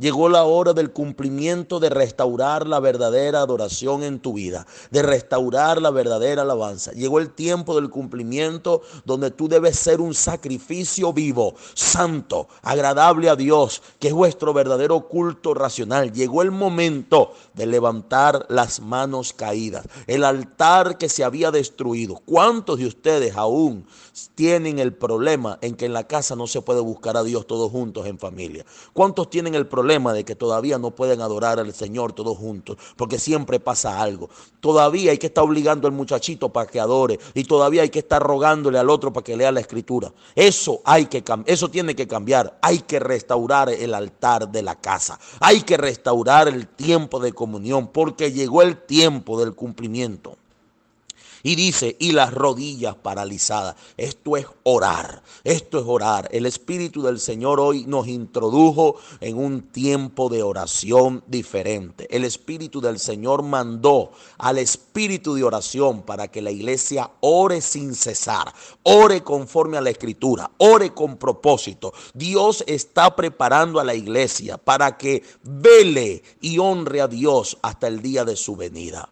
Llegó 0.00 0.30
la 0.30 0.44
hora 0.44 0.72
del 0.72 0.90
cumplimiento 0.90 1.78
de 1.78 1.90
restaurar 1.90 2.66
la 2.66 2.80
verdadera 2.80 3.40
adoración 3.40 4.02
en 4.02 4.20
tu 4.20 4.32
vida, 4.32 4.66
de 4.90 5.02
restaurar 5.02 5.82
la 5.82 5.90
verdadera 5.90 6.42
alabanza. 6.42 6.92
Llegó 6.92 7.18
el 7.18 7.28
tiempo 7.28 7.74
del 7.74 7.90
cumplimiento 7.90 8.80
donde 9.04 9.30
tú 9.30 9.48
debes 9.48 9.78
ser 9.78 10.00
un 10.00 10.14
sacrificio 10.14 11.12
vivo, 11.12 11.54
santo, 11.74 12.48
agradable 12.62 13.28
a 13.28 13.36
Dios, 13.36 13.82
que 13.98 14.08
es 14.08 14.14
vuestro 14.14 14.54
verdadero 14.54 15.08
culto 15.08 15.52
racional. 15.52 16.10
Llegó 16.10 16.40
el 16.40 16.52
momento 16.52 17.34
de 17.52 17.66
levantar 17.66 18.46
las 18.48 18.80
manos 18.80 19.34
caídas, 19.34 19.86
el 20.06 20.24
altar 20.24 20.96
que 20.96 21.10
se 21.10 21.22
había 21.22 21.50
destruido. 21.50 22.22
¿Cuántos 22.24 22.78
de 22.78 22.86
ustedes 22.86 23.36
aún 23.36 23.86
tienen 24.34 24.78
el 24.78 24.94
problema 24.94 25.58
en 25.60 25.74
que 25.74 25.84
en 25.84 25.92
la 25.92 26.06
casa 26.06 26.34
no 26.34 26.46
se 26.46 26.62
puede 26.62 26.80
buscar 26.80 27.18
a 27.18 27.24
Dios 27.24 27.46
todos 27.46 27.70
juntos 27.70 28.06
en 28.06 28.18
familia? 28.18 28.64
¿Cuántos 28.94 29.28
tienen 29.28 29.54
el 29.54 29.66
problema? 29.66 29.81
Problema 29.82 30.12
de 30.12 30.24
que 30.24 30.36
todavía 30.36 30.78
no 30.78 30.92
pueden 30.92 31.20
adorar 31.22 31.58
al 31.58 31.74
Señor 31.74 32.12
todos 32.12 32.38
juntos, 32.38 32.76
porque 32.96 33.18
siempre 33.18 33.58
pasa 33.58 34.00
algo. 34.00 34.30
Todavía 34.60 35.10
hay 35.10 35.18
que 35.18 35.26
estar 35.26 35.42
obligando 35.42 35.88
al 35.88 35.92
muchachito 35.92 36.50
para 36.50 36.70
que 36.70 36.78
adore 36.78 37.18
y 37.34 37.42
todavía 37.42 37.82
hay 37.82 37.88
que 37.88 37.98
estar 37.98 38.22
rogándole 38.22 38.78
al 38.78 38.88
otro 38.88 39.12
para 39.12 39.24
que 39.24 39.36
lea 39.36 39.50
la 39.50 39.58
escritura. 39.58 40.12
Eso 40.36 40.80
hay 40.84 41.06
que 41.06 41.24
eso 41.46 41.68
tiene 41.68 41.96
que 41.96 42.06
cambiar. 42.06 42.60
Hay 42.62 42.78
que 42.82 43.00
restaurar 43.00 43.70
el 43.70 43.92
altar 43.92 44.52
de 44.52 44.62
la 44.62 44.76
casa. 44.76 45.18
Hay 45.40 45.62
que 45.62 45.76
restaurar 45.76 46.46
el 46.46 46.68
tiempo 46.68 47.18
de 47.18 47.32
comunión 47.32 47.88
porque 47.88 48.30
llegó 48.30 48.62
el 48.62 48.76
tiempo 48.86 49.40
del 49.40 49.56
cumplimiento. 49.56 50.36
Y 51.42 51.56
dice, 51.56 51.96
y 51.98 52.12
las 52.12 52.32
rodillas 52.32 52.94
paralizadas. 52.94 53.76
Esto 53.96 54.36
es 54.36 54.46
orar, 54.62 55.22
esto 55.44 55.78
es 55.78 55.84
orar. 55.86 56.28
El 56.32 56.46
Espíritu 56.46 57.02
del 57.02 57.18
Señor 57.18 57.58
hoy 57.58 57.84
nos 57.86 58.06
introdujo 58.06 58.96
en 59.20 59.38
un 59.38 59.62
tiempo 59.62 60.28
de 60.28 60.42
oración 60.42 61.24
diferente. 61.26 62.06
El 62.14 62.24
Espíritu 62.24 62.80
del 62.80 62.98
Señor 62.98 63.42
mandó 63.42 64.12
al 64.38 64.58
Espíritu 64.58 65.34
de 65.34 65.44
oración 65.44 66.02
para 66.02 66.28
que 66.28 66.42
la 66.42 66.50
iglesia 66.50 67.10
ore 67.20 67.60
sin 67.60 67.94
cesar, 67.94 68.52
ore 68.84 69.22
conforme 69.22 69.76
a 69.76 69.80
la 69.80 69.90
Escritura, 69.90 70.50
ore 70.58 70.94
con 70.94 71.16
propósito. 71.16 71.92
Dios 72.14 72.62
está 72.66 73.16
preparando 73.16 73.80
a 73.80 73.84
la 73.84 73.94
iglesia 73.94 74.58
para 74.58 74.96
que 74.96 75.22
vele 75.42 76.22
y 76.40 76.58
honre 76.58 77.00
a 77.00 77.08
Dios 77.08 77.58
hasta 77.62 77.88
el 77.88 78.00
día 78.00 78.24
de 78.24 78.36
su 78.36 78.56
venida. 78.56 79.08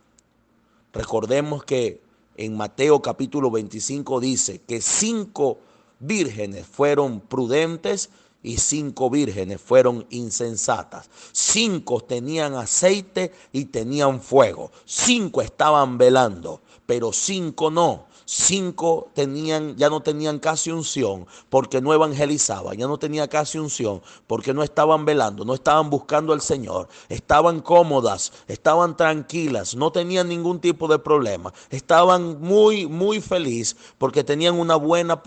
Recordemos 0.93 1.65
que 1.65 2.01
en 2.41 2.57
Mateo 2.57 3.03
capítulo 3.03 3.51
25 3.51 4.19
dice 4.19 4.63
que 4.67 4.81
cinco 4.81 5.59
vírgenes 5.99 6.67
fueron 6.67 7.21
prudentes 7.21 8.09
y 8.43 8.57
cinco 8.57 9.11
vírgenes 9.11 9.61
fueron 9.61 10.07
insensatas. 10.09 11.11
Cinco 11.33 12.01
tenían 12.01 12.55
aceite 12.55 13.35
y 13.53 13.67
tenían 13.67 14.23
fuego. 14.23 14.73
Cinco 14.87 15.43
estaban 15.43 15.99
velando, 15.99 16.63
pero 16.87 17.13
cinco 17.13 17.71
no. 17.71 18.07
Cinco 18.33 19.11
tenían, 19.13 19.77
ya 19.77 19.91
no 19.91 20.03
tenían 20.03 20.39
casi 20.39 20.71
unción 20.71 21.27
porque 21.49 21.81
no 21.81 21.93
evangelizaban, 21.93 22.79
ya 22.79 22.87
no 22.87 22.97
tenía 22.97 23.27
casi 23.27 23.59
unción 23.59 24.03
porque 24.29 24.55
no 24.55 24.63
estaban 24.63 25.05
velando, 25.05 25.45
no 25.45 25.53
estaban 25.53 25.91
buscando 25.91 26.33
al 26.33 26.41
Señor, 26.41 26.87
estaban 27.09 27.59
cómodas, 27.59 28.33
estaban 28.47 28.97
tranquilas, 28.97 29.75
no 29.75 29.91
tenían 29.91 30.29
ningún 30.29 30.61
tipo 30.61 30.87
de 30.87 31.01
problema, 31.01 31.53
estaban 31.71 32.41
muy, 32.41 32.87
muy 32.87 33.21
feliz 33.21 33.77
porque 33.99 34.23
tenían 34.23 34.61
una 34.61 34.77
buena 34.77 35.21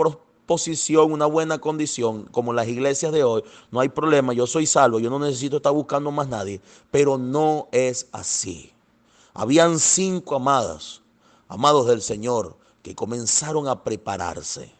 posición, 0.45 1.11
una 1.11 1.25
buena 1.25 1.57
condición, 1.57 2.23
como 2.31 2.53
las 2.53 2.69
iglesias 2.69 3.11
de 3.11 3.25
hoy, 3.25 3.43
no 3.69 3.81
hay 3.81 3.89
problema, 3.89 4.31
yo 4.31 4.47
soy 4.47 4.65
salvo, 4.65 5.01
yo 5.01 5.09
no 5.09 5.19
necesito 5.19 5.57
estar 5.57 5.73
buscando 5.73 6.09
más 6.09 6.29
nadie, 6.29 6.61
pero 6.89 7.17
no 7.17 7.67
es 7.73 8.07
así. 8.13 8.71
Habían 9.33 9.77
cinco 9.77 10.37
amadas, 10.37 11.01
amados 11.49 11.85
del 11.87 12.01
Señor, 12.01 12.62
que 12.83 12.93
comenzaron 12.93 13.67
a 13.67 13.83
prepararse, 13.83 14.71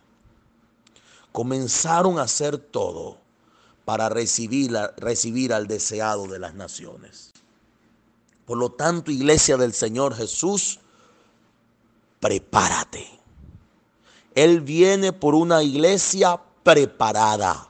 comenzaron 1.32 2.20
a 2.20 2.24
hacer 2.24 2.58
todo 2.58 3.18
para 3.86 4.10
recibir, 4.10 4.72
recibir 4.98 5.54
al 5.54 5.68
deseado 5.68 6.28
de 6.28 6.38
las 6.38 6.54
naciones. 6.54 7.32
Por 8.46 8.58
lo 8.58 8.72
tanto, 8.74 9.10
iglesia 9.10 9.58
del 9.58 9.74
Señor 9.74 10.16
Jesús, 10.16 10.80
prepárate. 12.20 13.10
Él 14.36 14.62
viene 14.62 15.13
por 15.13 15.34
una 15.34 15.63
iglesia 15.63 16.39
preparada, 16.63 17.70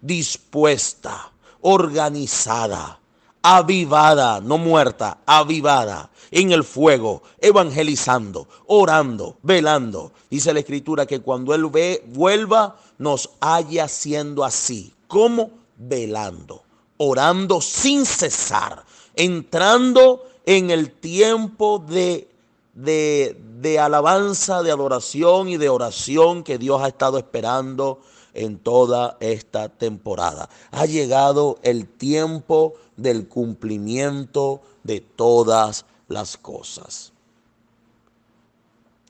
dispuesta, 0.00 1.32
organizada, 1.60 3.01
avivada, 3.42 4.40
no 4.40 4.56
muerta, 4.56 5.18
avivada, 5.26 6.10
en 6.30 6.52
el 6.52 6.64
fuego, 6.64 7.22
evangelizando, 7.38 8.48
orando, 8.66 9.36
velando. 9.42 10.12
Dice 10.30 10.54
la 10.54 10.60
escritura 10.60 11.04
que 11.06 11.20
cuando 11.20 11.54
Él 11.54 11.66
ve, 11.66 12.02
vuelva, 12.06 12.76
nos 12.98 13.30
haya 13.40 13.88
siendo 13.88 14.44
así. 14.44 14.92
como 15.06 15.50
Velando, 15.76 16.62
orando 16.96 17.60
sin 17.60 18.06
cesar, 18.06 18.84
entrando 19.16 20.24
en 20.46 20.70
el 20.70 20.92
tiempo 20.92 21.84
de, 21.86 22.28
de, 22.74 23.36
de 23.60 23.78
alabanza, 23.80 24.62
de 24.62 24.70
adoración 24.70 25.48
y 25.48 25.56
de 25.56 25.68
oración 25.68 26.44
que 26.44 26.56
Dios 26.56 26.80
ha 26.80 26.88
estado 26.88 27.18
esperando 27.18 28.00
en 28.34 28.58
toda 28.58 29.16
esta 29.20 29.68
temporada. 29.68 30.48
Ha 30.70 30.86
llegado 30.86 31.58
el 31.62 31.86
tiempo 31.86 32.74
del 32.96 33.28
cumplimiento 33.28 34.62
de 34.82 35.00
todas 35.00 35.86
las 36.08 36.36
cosas. 36.36 37.12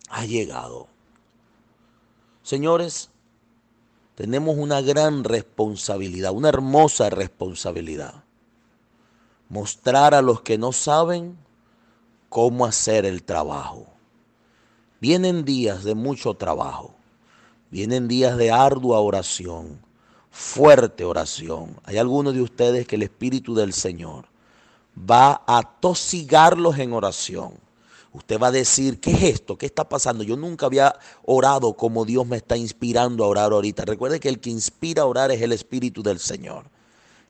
Ha 0.08 0.24
llegado. 0.24 0.88
Señores, 2.42 3.10
tenemos 4.14 4.56
una 4.58 4.80
gran 4.80 5.24
responsabilidad, 5.24 6.32
una 6.32 6.48
hermosa 6.48 7.08
responsabilidad. 7.10 8.24
Mostrar 9.48 10.14
a 10.14 10.22
los 10.22 10.42
que 10.42 10.58
no 10.58 10.72
saben 10.72 11.36
cómo 12.28 12.64
hacer 12.64 13.06
el 13.06 13.22
trabajo. 13.22 13.86
Vienen 15.00 15.44
días 15.44 15.84
de 15.84 15.94
mucho 15.94 16.34
trabajo, 16.34 16.94
vienen 17.72 18.06
días 18.06 18.36
de 18.36 18.50
ardua 18.50 19.00
oración, 19.00 19.80
fuerte 20.30 21.04
oración. 21.04 21.80
Hay 21.84 21.96
algunos 21.96 22.34
de 22.34 22.42
ustedes 22.42 22.86
que 22.86 22.96
el 22.96 23.02
Espíritu 23.02 23.54
del 23.54 23.72
Señor 23.72 24.26
va 24.94 25.42
a 25.46 25.62
tosigarlos 25.80 26.78
en 26.78 26.92
oración. 26.92 27.54
Usted 28.12 28.38
va 28.38 28.48
a 28.48 28.52
decir, 28.52 29.00
¿qué 29.00 29.12
es 29.12 29.22
esto? 29.22 29.56
¿Qué 29.56 29.64
está 29.64 29.88
pasando? 29.88 30.22
Yo 30.22 30.36
nunca 30.36 30.66
había 30.66 30.94
orado 31.24 31.72
como 31.72 32.04
Dios 32.04 32.26
me 32.26 32.36
está 32.36 32.58
inspirando 32.58 33.24
a 33.24 33.28
orar 33.28 33.52
ahorita. 33.52 33.86
Recuerde 33.86 34.20
que 34.20 34.28
el 34.28 34.38
que 34.38 34.50
inspira 34.50 35.04
a 35.04 35.06
orar 35.06 35.30
es 35.30 35.40
el 35.40 35.52
Espíritu 35.52 36.02
del 36.02 36.18
Señor. 36.18 36.66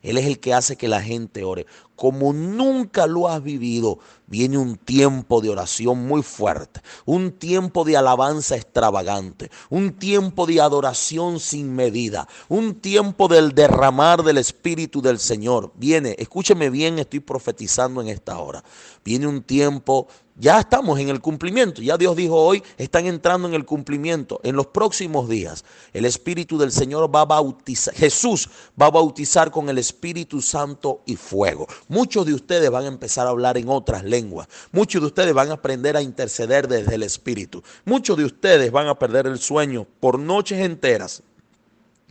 Él 0.02 0.18
es 0.18 0.26
el 0.26 0.40
que 0.40 0.54
hace 0.54 0.76
que 0.76 0.88
la 0.88 1.00
gente 1.00 1.44
ore. 1.44 1.66
Como 1.96 2.32
nunca 2.32 3.06
lo 3.06 3.28
has 3.28 3.42
vivido, 3.42 3.98
viene 4.26 4.58
un 4.58 4.76
tiempo 4.76 5.40
de 5.40 5.50
oración 5.50 6.06
muy 6.06 6.22
fuerte, 6.22 6.80
un 7.04 7.32
tiempo 7.32 7.84
de 7.84 7.96
alabanza 7.96 8.56
extravagante, 8.56 9.50
un 9.70 9.92
tiempo 9.92 10.46
de 10.46 10.60
adoración 10.60 11.38
sin 11.38 11.74
medida, 11.74 12.26
un 12.48 12.76
tiempo 12.76 13.28
del 13.28 13.52
derramar 13.52 14.22
del 14.22 14.38
Espíritu 14.38 15.02
del 15.02 15.18
Señor. 15.18 15.72
Viene, 15.76 16.16
escúcheme 16.18 16.70
bien, 16.70 16.98
estoy 16.98 17.20
profetizando 17.20 18.00
en 18.00 18.08
esta 18.08 18.38
hora. 18.38 18.64
Viene 19.04 19.26
un 19.26 19.42
tiempo 19.42 20.08
ya 20.36 20.58
estamos 20.58 20.98
en 20.98 21.10
el 21.10 21.20
cumplimiento. 21.20 21.82
Ya 21.82 21.98
Dios 21.98 22.16
dijo 22.16 22.36
hoy, 22.36 22.62
están 22.78 23.06
entrando 23.06 23.46
en 23.48 23.54
el 23.54 23.66
cumplimiento. 23.66 24.40
En 24.42 24.56
los 24.56 24.66
próximos 24.66 25.28
días, 25.28 25.64
el 25.92 26.06
Espíritu 26.06 26.56
del 26.56 26.72
Señor 26.72 27.14
va 27.14 27.20
a 27.20 27.26
bautizar, 27.26 27.94
Jesús 27.94 28.48
va 28.80 28.86
a 28.86 28.90
bautizar 28.90 29.50
con 29.50 29.68
el 29.68 29.76
Espíritu 29.76 30.40
Santo 30.40 31.02
y 31.04 31.16
fuego. 31.16 31.66
Muchos 31.88 32.26
de 32.26 32.34
ustedes 32.34 32.70
van 32.70 32.84
a 32.84 32.88
empezar 32.88 33.26
a 33.26 33.30
hablar 33.30 33.56
en 33.58 33.68
otras 33.68 34.04
lenguas. 34.04 34.48
Muchos 34.70 35.00
de 35.00 35.06
ustedes 35.08 35.34
van 35.34 35.50
a 35.50 35.54
aprender 35.54 35.96
a 35.96 36.02
interceder 36.02 36.68
desde 36.68 36.94
el 36.94 37.02
Espíritu. 37.02 37.62
Muchos 37.84 38.16
de 38.16 38.24
ustedes 38.24 38.70
van 38.70 38.88
a 38.88 38.98
perder 38.98 39.26
el 39.26 39.38
sueño 39.38 39.86
por 40.00 40.18
noches 40.18 40.60
enteras 40.60 41.22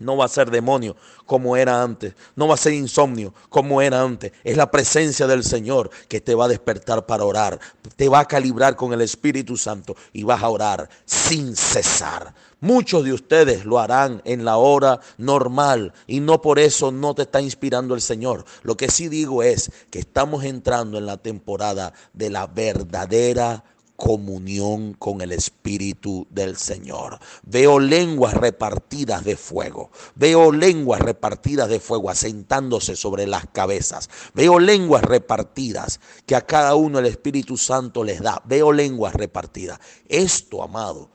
no 0.01 0.17
va 0.17 0.25
a 0.25 0.29
ser 0.29 0.51
demonio 0.51 0.95
como 1.25 1.55
era 1.55 1.81
antes. 1.81 2.13
No 2.35 2.47
va 2.47 2.55
a 2.55 2.57
ser 2.57 2.73
insomnio 2.73 3.33
como 3.49 3.81
era 3.81 4.01
antes. 4.01 4.31
Es 4.43 4.57
la 4.57 4.69
presencia 4.69 5.27
del 5.27 5.43
Señor 5.43 5.89
que 6.07 6.19
te 6.19 6.35
va 6.35 6.45
a 6.45 6.49
despertar 6.49 7.05
para 7.05 7.23
orar. 7.23 7.59
Te 7.95 8.09
va 8.09 8.19
a 8.19 8.27
calibrar 8.27 8.75
con 8.75 8.93
el 8.93 9.01
Espíritu 9.01 9.55
Santo 9.55 9.95
y 10.11 10.23
vas 10.23 10.41
a 10.41 10.49
orar 10.49 10.89
sin 11.05 11.55
cesar. 11.55 12.33
Muchos 12.63 13.03
de 13.03 13.11
ustedes 13.11 13.65
lo 13.65 13.79
harán 13.79 14.21
en 14.23 14.45
la 14.45 14.57
hora 14.57 14.99
normal 15.17 15.93
y 16.05 16.19
no 16.19 16.41
por 16.41 16.59
eso 16.59 16.91
no 16.91 17.15
te 17.15 17.23
está 17.23 17.41
inspirando 17.41 17.95
el 17.95 18.01
Señor. 18.01 18.45
Lo 18.61 18.77
que 18.77 18.91
sí 18.91 19.09
digo 19.09 19.41
es 19.41 19.71
que 19.89 19.97
estamos 19.97 20.43
entrando 20.43 20.99
en 20.99 21.07
la 21.07 21.17
temporada 21.17 21.91
de 22.13 22.29
la 22.29 22.45
verdadera 22.45 23.63
comunión 23.95 24.93
con 24.93 25.21
el 25.21 25.31
Espíritu 25.31 26.27
del 26.29 26.55
Señor. 26.55 27.17
Veo 27.43 27.79
lenguas 27.79 28.35
repartidas 28.35 29.23
de 29.23 29.37
fuego. 29.37 29.89
Veo 30.13 30.51
lenguas 30.51 31.01
repartidas 31.01 31.67
de 31.67 31.79
fuego 31.79 32.11
asentándose 32.11 32.95
sobre 32.95 33.25
las 33.25 33.47
cabezas. 33.47 34.07
Veo 34.35 34.59
lenguas 34.59 35.01
repartidas 35.01 35.99
que 36.27 36.35
a 36.35 36.45
cada 36.45 36.75
uno 36.75 36.99
el 36.99 37.07
Espíritu 37.07 37.57
Santo 37.57 38.03
les 38.03 38.21
da. 38.21 38.39
Veo 38.45 38.71
lenguas 38.71 39.15
repartidas. 39.15 39.79
Esto, 40.07 40.63
amado, 40.63 41.09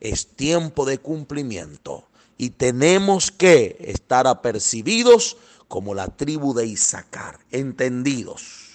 es 0.00 0.26
tiempo 0.26 0.84
de 0.84 0.98
cumplimiento 0.98 2.04
y 2.36 2.50
tenemos 2.50 3.30
que 3.30 3.76
estar 3.80 4.26
apercibidos 4.26 5.36
como 5.66 5.94
la 5.94 6.08
tribu 6.08 6.54
de 6.54 6.66
Isaacar, 6.66 7.38
entendidos 7.50 8.68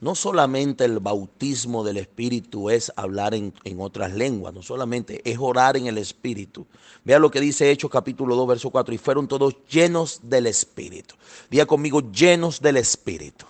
no 0.00 0.14
solamente 0.14 0.84
el 0.84 1.00
bautismo 1.00 1.82
del 1.82 1.96
Espíritu 1.96 2.70
es 2.70 2.92
hablar 2.96 3.34
en, 3.34 3.52
otras 3.78 4.12
lenguas, 4.12 4.52
no 4.52 4.62
solamente 4.62 5.22
es 5.28 5.38
orar 5.40 5.76
en 5.76 5.86
el 5.86 5.98
Espíritu. 5.98 6.66
Vea 7.04 7.18
lo 7.18 7.30
que 7.30 7.40
dice 7.40 7.70
Hechos 7.70 7.90
capítulo 7.90 8.36
2, 8.36 8.46
verso 8.46 8.70
4, 8.70 8.94
y 8.94 8.98
fueron 8.98 9.26
todos 9.26 9.56
llenos 9.68 10.20
del 10.22 10.46
Espíritu. 10.46 11.14
Diga 11.50 11.66
conmigo, 11.66 12.12
llenos 12.12 12.60
del 12.60 12.76
Espíritu 12.76 13.46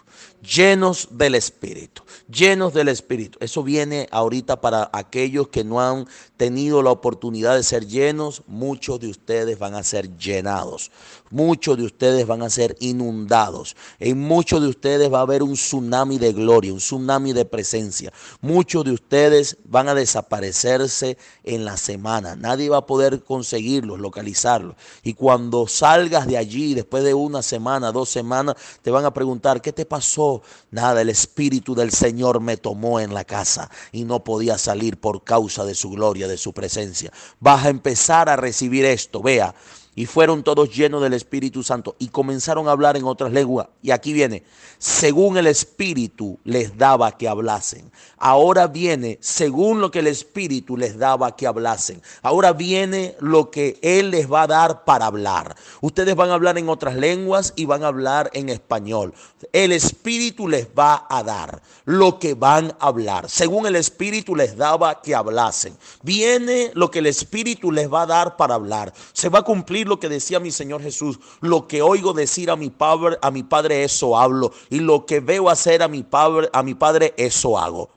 llenos 0.47 1.09
del 1.11 1.35
Espíritu, 1.35 2.03
llenos 2.29 2.73
del 2.73 2.89
Espíritu. 2.89 3.39
Eso 3.41 3.63
viene 3.63 4.09
ahorita 4.11 4.61
para 4.61 4.89
aquellos 4.93 5.49
que 5.49 5.65
no 5.65 5.81
han 5.81 6.07
tenido 6.37 6.83
la 6.83 6.91
oportunidad 6.91 7.57
de 7.57 7.63
ser 7.63 7.87
llenos, 7.87 8.43
muchos 8.47 9.01
de 9.01 9.09
ustedes 9.09 9.59
van 9.59 9.75
a 9.75 9.83
ser 9.83 10.17
llenados, 10.17 10.91
muchos 11.31 11.77
de 11.77 11.85
ustedes 11.85 12.27
van 12.27 12.43
a 12.43 12.51
ser 12.51 12.77
inundados, 12.81 13.77
en 13.99 14.21
muchos 14.21 14.62
de 14.62 14.69
ustedes 14.69 15.12
va 15.12 15.19
a 15.19 15.23
haber 15.23 15.43
un 15.43 15.55
tsunami 15.55 16.19
de 16.19 16.33
gloria, 16.33 16.73
un 16.73 16.79
tsunami 16.79 17.33
de 17.33 17.45
presencia, 17.45 18.12
muchos 18.41 18.85
de 18.85 18.93
ustedes 18.93 19.57
van 19.65 19.89
a 19.89 19.95
desaparecerse 19.95 21.19
en 21.45 21.65
la 21.65 21.77
semana, 21.77 22.37
nadie 22.37 22.69
va 22.69 22.79
a 22.79 22.87
poder 22.87 23.23
conseguirlos, 23.23 23.99
localizarlos, 23.99 24.77
y 25.03 25.15
cuando 25.15 25.67
salgas 25.67 26.27
de 26.27 26.37
allí, 26.37 26.75
después 26.75 27.05
de 27.05 27.15
una 27.15 27.43
semana, 27.43 27.93
dos 27.93 28.09
semanas, 28.09 28.57
te 28.83 28.91
van 28.91 29.05
a 29.05 29.12
preguntar, 29.12 29.61
¿qué 29.61 29.73
te 29.73 29.85
pasó? 29.85 30.43
Nada, 30.71 31.03
el 31.03 31.09
Espíritu 31.09 31.75
del 31.75 31.91
Señor 31.91 32.41
me 32.41 32.57
tomó 32.57 33.01
en 33.01 33.15
la 33.15 33.25
casa 33.25 33.71
y 33.93 34.05
no 34.05 34.25
podía 34.25 34.59
salir 34.59 34.99
por 34.99 35.25
causa 35.25 35.65
de 35.65 35.75
su 35.75 35.91
gloria 35.91 36.29
de 36.29 36.37
su 36.37 36.53
presencia. 36.53 37.12
Vas 37.41 37.65
a 37.65 37.69
empezar 37.69 38.29
a 38.29 38.37
recibir 38.37 38.85
esto, 38.85 39.23
vea. 39.23 39.55
Y 39.99 40.05
fueron 40.05 40.43
todos 40.43 40.77
llenos 40.77 41.01
del 41.01 41.15
Espíritu 41.15 41.63
Santo 41.63 41.97
y 41.99 42.09
comenzaron 42.09 42.69
a 42.69 42.73
hablar 42.73 42.99
en 42.99 43.05
otras 43.05 43.33
lenguas. 43.33 43.69
Y 43.83 43.93
aquí 43.93 44.13
viene, 44.13 44.43
según 44.77 45.39
el 45.39 45.47
Espíritu 45.47 46.39
les 46.45 46.77
daba 46.77 47.17
que 47.17 47.27
hablasen. 47.27 47.91
Ahora 48.19 48.67
viene, 48.67 49.17
según 49.23 49.81
lo 49.81 49.91
que 49.91 50.01
el 50.01 50.07
Espíritu 50.07 50.77
les 50.77 50.99
daba 50.99 51.35
que 51.35 51.47
hablasen. 51.47 52.03
Ahora 52.21 52.53
viene 52.53 53.17
lo 53.21 53.51
que 53.51 53.79
Él 53.81 54.11
les 54.11 54.31
va 54.31 54.43
a 54.43 54.47
dar 54.47 54.85
para 54.85 55.07
hablar. 55.07 55.57
Ustedes 55.81 56.15
van 56.15 56.29
a 56.29 56.35
hablar 56.35 56.59
en 56.59 56.69
otras 56.69 56.97
lenguas 56.97 57.55
y 57.57 57.65
van 57.65 57.83
a 57.83 57.89
hablar 57.89 58.31
en 58.35 58.51
español. 58.51 59.15
El 59.51 59.73
Espíritu 59.73 60.47
les 60.47 60.69
va 60.79 61.07
a 61.09 61.23
dar 61.23 61.63
lo 61.87 62.19
que 62.19 62.35
van 62.35 62.77
a 62.81 62.89
hablar. 62.89 63.31
Según 63.31 63.67
el 63.67 63.77
Espíritu 63.77 64.37
les 64.37 64.59
daba 64.59 65.01
que 65.01 65.15
hablasen. 65.15 65.75
Viene 66.03 66.71
lo 66.75 66.91
que 66.91 66.99
el 66.99 67.07
Espíritu 67.07 67.73
les 67.73 67.91
va 67.91 68.03
a 68.03 68.07
dar 68.07 68.37
para 68.37 68.57
hablar. 68.57 68.93
Se 69.15 69.31
va 69.31 69.39
a 69.39 69.43
cumplir 69.43 69.86
lo 69.87 70.01
que 70.01 70.09
decía 70.09 70.40
mi 70.40 70.51
Señor 70.51 70.83
Jesús. 70.83 71.18
Lo 71.40 71.68
que 71.68 71.83
oigo 71.83 72.12
decir 72.12 72.51
a 72.51 72.57
mi 72.57 72.70
padre, 72.70 73.18
a 73.22 73.31
mi 73.31 73.42
padre 73.42 73.85
eso 73.85 74.16
hablo. 74.16 74.53
Y 74.70 74.81
lo 74.81 75.07
que 75.07 75.20
veo 75.20 75.49
hacer 75.49 75.83
a 75.83 75.88
mi 75.88 76.03
padre, 76.03 76.49
a 76.53 76.62
mi 76.62 76.75
padre 76.75 77.14
eso 77.16 77.59
hago. 77.59 77.90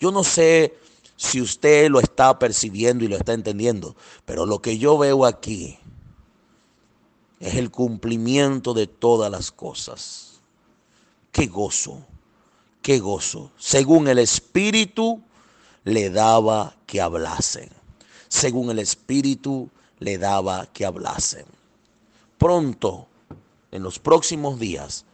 Yo 0.00 0.10
no 0.10 0.24
sé 0.24 0.76
si 1.16 1.40
usted 1.40 1.88
lo 1.90 2.00
está 2.00 2.38
percibiendo 2.38 3.04
y 3.04 3.08
lo 3.08 3.16
está 3.16 3.32
entendiendo, 3.32 3.96
pero 4.24 4.46
lo 4.46 4.60
que 4.60 4.78
yo 4.78 4.98
veo 4.98 5.24
aquí 5.24 5.78
es 7.40 7.54
el 7.54 7.70
cumplimiento 7.70 8.74
de 8.74 8.86
todas 8.86 9.30
las 9.30 9.50
cosas. 9.50 10.40
Qué 11.30 11.46
gozo, 11.46 12.04
qué 12.82 12.98
gozo. 12.98 13.50
Según 13.58 14.08
el 14.08 14.18
Espíritu 14.18 15.22
le 15.84 16.10
daba 16.10 16.76
que 16.86 17.00
hablasen. 17.00 17.70
Según 18.28 18.70
el 18.70 18.78
Espíritu 18.78 19.70
le 20.04 20.18
daba 20.18 20.66
que 20.66 20.84
hablasen. 20.84 21.46
Pronto, 22.36 23.06
en 23.70 23.82
los 23.82 23.98
próximos 23.98 24.58
días, 24.58 25.06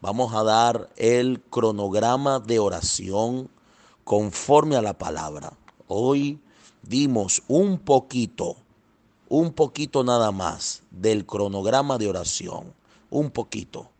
vamos 0.00 0.34
a 0.34 0.42
dar 0.42 0.90
el 0.96 1.40
cronograma 1.48 2.40
de 2.40 2.58
oración 2.58 3.48
conforme 4.02 4.74
a 4.74 4.82
la 4.82 4.98
palabra. 4.98 5.52
Hoy 5.86 6.40
dimos 6.82 7.44
un 7.46 7.78
poquito, 7.78 8.56
un 9.28 9.52
poquito 9.52 10.02
nada 10.02 10.32
más 10.32 10.82
del 10.90 11.24
cronograma 11.24 11.96
de 11.96 12.08
oración, 12.08 12.74
un 13.10 13.30
poquito 13.30 13.90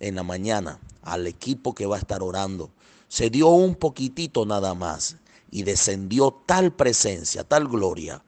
en 0.00 0.16
la 0.16 0.24
mañana 0.24 0.80
al 1.02 1.28
equipo 1.28 1.76
que 1.76 1.86
va 1.86 1.94
a 1.94 2.00
estar 2.00 2.24
orando. 2.24 2.70
Se 3.06 3.30
dio 3.30 3.50
un 3.50 3.76
poquitito 3.76 4.46
nada 4.46 4.74
más 4.74 5.16
y 5.52 5.62
descendió 5.62 6.42
tal 6.44 6.72
presencia, 6.72 7.44
tal 7.44 7.68
gloria 7.68 8.20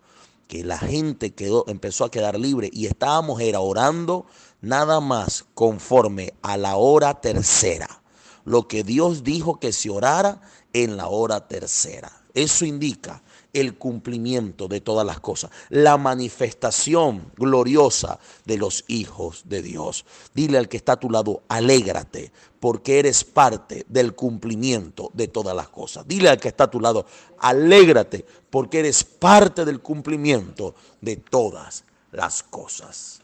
que 0.47 0.65
la 0.65 0.79
gente 0.79 1.35
quedó, 1.35 1.65
empezó 1.69 2.05
a 2.05 2.11
quedar 2.11 2.39
libre 2.39 2.71
y 2.73 2.87
estábamos 2.87 3.41
era 3.41 3.61
orando 3.61 4.27
nada 4.61 5.01
más 5.01 5.45
conforme 5.55 6.35
a 6.43 6.57
la 6.57 6.77
hora 6.77 7.21
tercera. 7.21 8.03
Lo 8.45 8.69
que 8.69 8.85
Dios 8.85 9.25
dijo 9.25 9.59
que 9.59 9.73
se 9.73 9.91
orara 9.91 10.41
en 10.73 10.97
la 10.97 11.09
hora 11.09 11.49
tercera. 11.49 12.13
Eso 12.35 12.65
indica 12.65 13.23
el 13.55 13.79
cumplimiento 13.79 14.69
de 14.69 14.81
todas 14.83 15.07
las 15.07 15.21
cosas, 15.21 15.51
la 15.71 15.97
manifestación 15.97 17.33
gloriosa 17.37 18.19
de 18.45 18.59
los 18.59 18.85
hijos 18.89 19.45
de 19.47 19.63
Dios. 19.63 20.05
Dile 20.35 20.59
al 20.59 20.69
que 20.69 20.77
está 20.77 20.93
a 20.93 21.01
tu 21.01 21.09
lado, 21.09 21.43
alégrate, 21.49 22.33
porque 22.61 22.99
eres 22.99 23.25
parte 23.25 23.87
del 23.89 24.15
cumplimiento 24.15 25.11
de 25.15 25.29
todas 25.29 25.57
las 25.57 25.69
cosas. 25.69 26.07
Dile 26.07 26.29
al 26.29 26.41
que 26.41 26.49
está 26.49 26.65
a 26.65 26.71
tu 26.71 26.81
lado, 26.81 27.07
alégrate, 27.39 28.27
porque 28.51 28.81
eres 28.81 29.05
parte 29.05 29.65
del 29.65 29.81
cumplimiento 29.81 30.75
de 31.01 31.17
todas 31.17 31.85
las 32.11 32.43
cosas. 32.43 33.21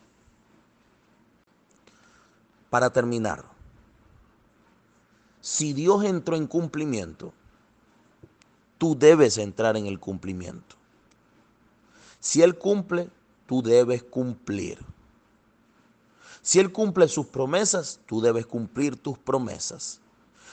Para 2.71 2.90
terminar, 2.90 3.45
si 5.40 5.73
Dios 5.73 6.05
entró 6.05 6.37
en 6.37 6.47
cumplimiento, 6.47 7.33
tú 8.81 8.99
debes 8.99 9.37
entrar 9.37 9.77
en 9.77 9.85
el 9.85 10.01
cumplimiento. 10.01 10.75
Si 12.19 12.40
Él 12.40 12.57
cumple, 12.57 13.11
tú 13.45 13.62
debes 13.62 14.03
cumplir. 14.03 14.79
Si 16.40 16.59
Él 16.61 16.73
cumple 16.73 17.07
sus 17.07 17.27
promesas, 17.27 18.01
tú 18.07 18.23
debes 18.23 18.47
cumplir 18.47 18.97
tus 18.97 19.19
promesas. 19.19 20.01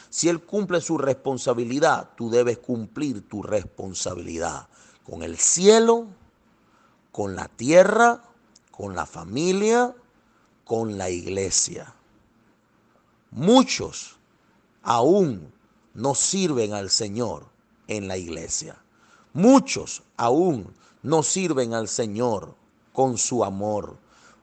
Si 0.10 0.28
Él 0.28 0.44
cumple 0.44 0.82
su 0.82 0.98
responsabilidad, 0.98 2.10
tú 2.18 2.30
debes 2.30 2.58
cumplir 2.58 3.26
tu 3.30 3.44
responsabilidad 3.44 4.68
con 5.06 5.24
el 5.24 5.38
cielo, 5.38 6.08
con 7.14 7.34
la 7.34 7.48
tierra, 7.48 8.24
con 8.72 8.94
la 8.94 9.06
familia, 9.06 9.96
con 10.66 10.98
la 10.98 11.10
iglesia. 11.10 11.94
Muchos 13.32 14.18
aún 14.84 15.54
no 15.94 16.14
sirven 16.14 16.74
al 16.74 16.90
Señor 16.90 17.56
en 17.88 18.08
la 18.08 18.18
iglesia. 18.18 18.78
Muchos 19.34 20.04
aún 20.18 20.74
no 21.04 21.24
sirven 21.24 21.74
al 21.74 21.88
Señor 21.88 22.56
con 22.94 23.18
su 23.18 23.44
amor, 23.44 23.98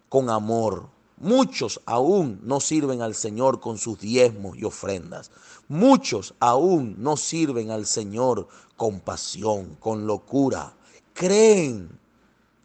con 0.08 0.30
amor. 0.30 0.88
Muchos 1.16 1.80
aún 1.86 2.40
no 2.42 2.60
sirven 2.60 3.02
al 3.02 3.14
Señor 3.14 3.60
con 3.60 3.78
sus 3.78 3.98
diezmos 3.98 4.56
y 4.56 4.64
ofrendas. 4.64 5.30
Muchos 5.68 6.34
aún 6.40 6.96
no 6.98 7.16
sirven 7.16 7.70
al 7.70 7.86
Señor 7.86 8.48
con 8.76 9.00
pasión, 9.00 9.76
con 9.80 10.06
locura. 10.06 10.74
Creen 11.12 11.98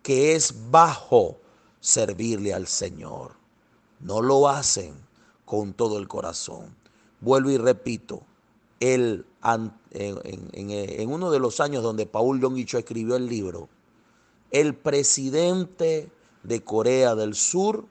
que 0.03 0.35
es 0.35 0.53
bajo 0.69 1.37
servirle 1.79 2.53
al 2.53 2.67
Señor. 2.67 3.33
No 3.99 4.21
lo 4.21 4.47
hacen 4.47 4.93
con 5.45 5.73
todo 5.73 5.97
el 5.97 6.07
corazón. 6.07 6.75
Vuelvo 7.21 7.49
y 7.49 7.57
repito, 7.57 8.21
él 8.79 9.25
en, 9.43 11.09
uno 11.09 11.31
de 11.31 11.39
los 11.39 11.59
años 11.59 11.83
donde 11.83 12.05
Paul 12.05 12.41
Yongicho 12.41 12.77
escribió 12.77 13.15
el 13.15 13.27
libro, 13.27 13.69
el 14.51 14.75
presidente 14.75 16.09
de 16.43 16.63
Corea 16.63 17.15
del 17.15 17.35
Sur 17.35 17.85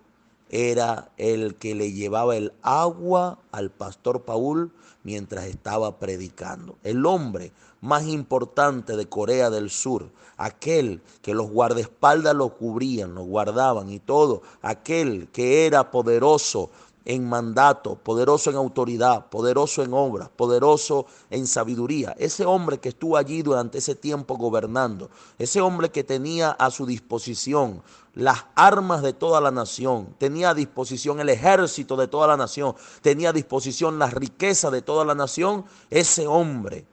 era 0.51 1.11
el 1.19 1.57
que 1.57 1.75
le 1.75 1.93
llevaba 1.93 2.37
el 2.37 2.53
agua 2.63 3.39
al 3.53 3.71
pastor 3.71 4.23
Paul 4.23 4.73
mientras 5.03 5.47
estaba 5.47 5.99
predicando. 5.99 6.77
El 6.83 7.07
hombre 7.07 7.53
más 7.81 8.07
importante 8.07 8.97
de 8.97 9.07
Corea 9.07 9.51
del 9.51 9.71
Sur, 9.71 10.11
aquel 10.37 11.01
que 11.23 11.35
los 11.35 11.51
guardaespaldas 11.51 12.35
lo 12.35 12.57
cubrían, 12.57 13.15
lo 13.15 13.23
guardaban 13.25 13.91
y 13.91 14.01
todo, 14.01 14.43
aquel 14.63 15.29
que 15.29 15.67
era 15.67 15.91
poderoso 15.91 16.71
en 17.09 17.27
mandato, 17.27 17.97
poderoso 17.97 18.51
en 18.51 18.57
autoridad, 18.57 19.31
poderoso 19.31 19.83
en 19.83 19.94
obra, 19.94 20.31
poderoso 20.37 21.07
en 21.31 21.47
sabiduría. 21.47 22.14
Ese 22.18 22.44
hombre 22.44 22.79
que 22.79 22.90
estuvo 22.90 23.16
allí 23.16 23.40
durante 23.40 23.79
ese 23.79 23.94
tiempo 23.94 24.37
gobernando, 24.37 25.09
ese 25.38 25.62
hombre 25.62 25.90
que 25.90 26.05
tenía 26.05 26.51
a 26.51 26.71
su 26.71 26.85
disposición 26.85 27.83
las 28.14 28.44
armas 28.55 29.01
de 29.01 29.14
toda 29.14 29.40
la 29.40 29.51
nación, 29.51 30.14
tenía 30.18 30.51
a 30.51 30.55
disposición 30.55 31.18
el 31.21 31.31
ejército 31.31 31.97
de 31.97 32.09
toda 32.09 32.27
la 32.27 32.37
nación, 32.37 32.75
tenía 33.01 33.31
a 33.31 33.33
disposición 33.33 33.99
las 33.99 34.12
riquezas 34.12 34.71
de 34.71 34.83
toda 34.83 35.07
la 35.07 35.14
nación, 35.14 35.64
ese 35.88 36.27
hombre 36.27 36.85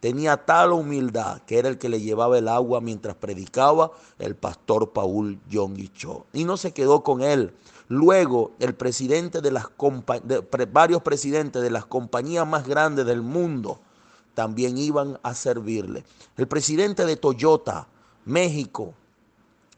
tenía 0.00 0.36
tal 0.38 0.72
humildad 0.72 1.42
que 1.42 1.60
era 1.60 1.68
el 1.68 1.78
que 1.78 1.88
le 1.88 2.00
llevaba 2.00 2.36
el 2.36 2.48
agua 2.48 2.80
mientras 2.80 3.14
predicaba 3.14 3.92
el 4.18 4.34
pastor 4.34 4.90
Paul 4.92 5.38
Yong 5.48 5.92
Cho. 5.92 6.26
Y 6.32 6.44
no 6.44 6.56
se 6.56 6.72
quedó 6.72 7.04
con 7.04 7.22
él 7.22 7.54
Luego, 7.94 8.52
el 8.58 8.74
presidente 8.74 9.42
de 9.42 9.50
las 9.50 9.66
varios 10.72 11.02
presidentes 11.02 11.60
de 11.60 11.68
las 11.68 11.84
compañías 11.84 12.46
más 12.46 12.66
grandes 12.66 13.04
del 13.04 13.20
mundo 13.20 13.80
también 14.32 14.78
iban 14.78 15.20
a 15.22 15.34
servirle. 15.34 16.02
El 16.38 16.48
presidente 16.48 17.04
de 17.04 17.16
Toyota, 17.16 17.86
México, 18.24 18.94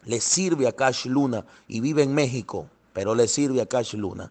le 0.04 0.20
sirve 0.20 0.68
a 0.68 0.72
Cash 0.76 1.06
Luna 1.06 1.44
y 1.66 1.80
vive 1.80 2.04
en 2.04 2.14
México, 2.14 2.68
pero 2.92 3.16
le 3.16 3.26
sirve 3.26 3.60
a 3.60 3.66
Cash 3.66 3.96
Luna 3.96 4.30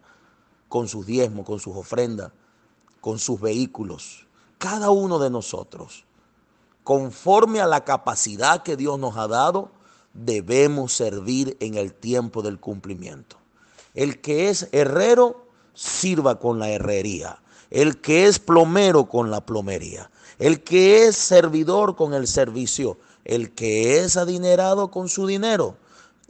con 0.70 0.88
sus 0.88 1.04
diezmos, 1.04 1.44
con 1.44 1.60
sus 1.60 1.76
ofrendas, 1.76 2.32
con 3.02 3.18
sus 3.18 3.38
vehículos. 3.38 4.26
Cada 4.56 4.88
uno 4.88 5.18
de 5.18 5.28
nosotros, 5.28 6.06
conforme 6.84 7.60
a 7.60 7.66
la 7.66 7.84
capacidad 7.84 8.62
que 8.62 8.78
Dios 8.78 8.98
nos 8.98 9.18
ha 9.18 9.28
dado, 9.28 9.72
debemos 10.14 10.94
servir 10.94 11.58
en 11.60 11.74
el 11.74 11.92
tiempo 11.92 12.40
del 12.40 12.58
cumplimiento. 12.58 13.43
El 13.94 14.20
que 14.20 14.48
es 14.50 14.68
herrero, 14.72 15.46
sirva 15.72 16.40
con 16.40 16.58
la 16.58 16.70
herrería. 16.70 17.40
El 17.70 18.00
que 18.00 18.26
es 18.26 18.38
plomero 18.38 19.08
con 19.08 19.30
la 19.30 19.46
plomería. 19.46 20.10
El 20.38 20.62
que 20.62 21.06
es 21.06 21.16
servidor 21.16 21.94
con 21.94 22.12
el 22.12 22.26
servicio. 22.26 22.98
El 23.24 23.54
que 23.54 23.98
es 23.98 24.16
adinerado 24.16 24.90
con 24.90 25.08
su 25.08 25.26
dinero. 25.26 25.76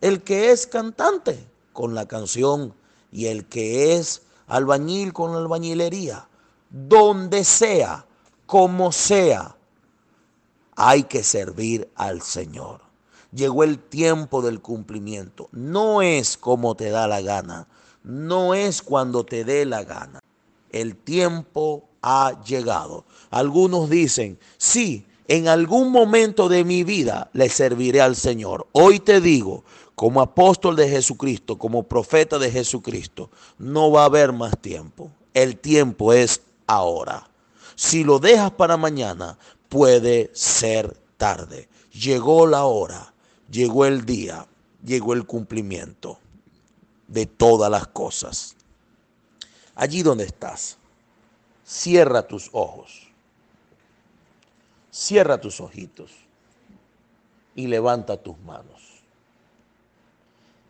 El 0.00 0.22
que 0.22 0.50
es 0.50 0.66
cantante 0.66 1.46
con 1.72 1.94
la 1.94 2.06
canción. 2.06 2.74
Y 3.10 3.26
el 3.26 3.46
que 3.46 3.96
es 3.96 4.22
albañil 4.46 5.14
con 5.14 5.32
la 5.32 5.38
albañilería. 5.38 6.28
Donde 6.68 7.44
sea, 7.44 8.06
como 8.46 8.92
sea, 8.92 9.56
hay 10.76 11.04
que 11.04 11.22
servir 11.22 11.90
al 11.94 12.20
Señor 12.20 12.83
llegó 13.34 13.64
el 13.64 13.78
tiempo 13.78 14.42
del 14.42 14.60
cumplimiento. 14.60 15.48
No 15.52 16.02
es 16.02 16.36
como 16.36 16.74
te 16.74 16.90
da 16.90 17.06
la 17.06 17.20
gana, 17.20 17.66
no 18.02 18.54
es 18.54 18.82
cuando 18.82 19.24
te 19.24 19.44
dé 19.44 19.64
la 19.64 19.84
gana. 19.84 20.20
El 20.70 20.96
tiempo 20.96 21.88
ha 22.02 22.42
llegado. 22.44 23.04
Algunos 23.30 23.90
dicen, 23.90 24.38
sí, 24.56 25.06
en 25.28 25.48
algún 25.48 25.90
momento 25.90 26.48
de 26.48 26.64
mi 26.64 26.84
vida 26.84 27.30
le 27.32 27.48
serviré 27.48 28.00
al 28.00 28.16
Señor. 28.16 28.66
Hoy 28.72 29.00
te 29.00 29.20
digo, 29.20 29.64
como 29.94 30.20
apóstol 30.20 30.76
de 30.76 30.88
Jesucristo, 30.88 31.56
como 31.56 31.84
profeta 31.84 32.38
de 32.38 32.50
Jesucristo, 32.50 33.30
no 33.58 33.90
va 33.90 34.02
a 34.02 34.06
haber 34.06 34.32
más 34.32 34.58
tiempo. 34.60 35.10
El 35.32 35.56
tiempo 35.56 36.12
es 36.12 36.42
ahora. 36.66 37.28
Si 37.76 38.04
lo 38.04 38.18
dejas 38.18 38.50
para 38.52 38.76
mañana, 38.76 39.38
puede 39.68 40.30
ser 40.34 40.96
tarde. 41.16 41.68
Llegó 41.92 42.46
la 42.46 42.64
hora 42.64 43.13
llegó 43.50 43.84
el 43.86 44.04
día, 44.04 44.46
llegó 44.84 45.14
el 45.14 45.26
cumplimiento 45.26 46.18
de 47.08 47.26
todas 47.26 47.70
las 47.70 47.86
cosas. 47.86 48.56
Allí 49.74 50.02
donde 50.02 50.24
estás, 50.24 50.78
cierra 51.64 52.26
tus 52.26 52.50
ojos, 52.52 53.08
cierra 54.90 55.40
tus 55.40 55.60
ojitos 55.60 56.12
y 57.54 57.66
levanta 57.66 58.16
tus 58.16 58.38
manos. 58.40 58.82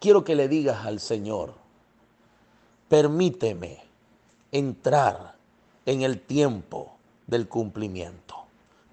Quiero 0.01 0.25
que 0.25 0.35
le 0.35 0.49
digas 0.49 0.85
al 0.85 1.01
Señor, 1.01 1.55
permíteme 2.89 3.83
entrar 4.53 5.35
en 5.87 6.03
el 6.03 6.21
tiempo 6.21 6.97
del 7.27 7.49
cumplimiento. 7.49 8.45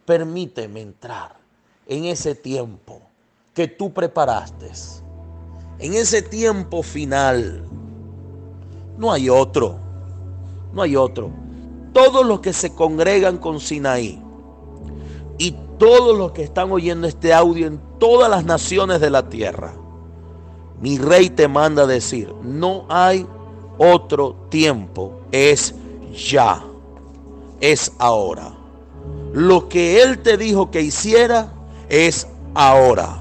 Permíteme 0.06 0.82
entrar 0.82 1.38
en 1.86 2.06
ese 2.06 2.36
tiempo 2.36 3.02
que 3.54 3.68
tú 3.68 3.92
preparaste. 3.94 4.72
En 5.80 5.94
ese 5.94 6.22
tiempo 6.22 6.84
final, 6.84 7.66
no 8.98 9.12
hay 9.12 9.30
otro, 9.30 9.78
no 10.74 10.82
hay 10.82 10.96
otro. 10.96 11.32
Todos 11.94 12.26
los 12.26 12.40
que 12.40 12.54
se 12.54 12.74
congregan 12.74 13.38
con 13.38 13.60
Sinaí 13.60 14.22
y 15.38 15.56
todos 15.78 16.18
los 16.18 16.32
que 16.32 16.44
están 16.44 16.72
oyendo 16.72 17.08
este 17.08 17.34
audio 17.34 17.68
en 17.68 17.82
todas 18.00 18.30
las 18.30 18.46
naciones 18.46 19.02
de 19.02 19.10
la 19.10 19.28
tierra, 19.28 19.74
mi 20.80 20.98
rey 20.98 21.30
te 21.30 21.48
manda 21.48 21.86
decir, 21.86 22.34
no 22.44 22.86
hay 22.90 23.28
otro 23.78 24.36
tiempo, 24.50 25.22
es 25.32 25.76
ya, 26.14 26.64
es 27.60 27.92
ahora. 27.98 28.54
Lo 29.34 29.68
que 29.68 30.02
Él 30.02 30.20
te 30.20 30.38
dijo 30.38 30.70
que 30.72 30.82
hiciera 30.82 31.52
es 31.90 32.28
ahora. 32.54 33.21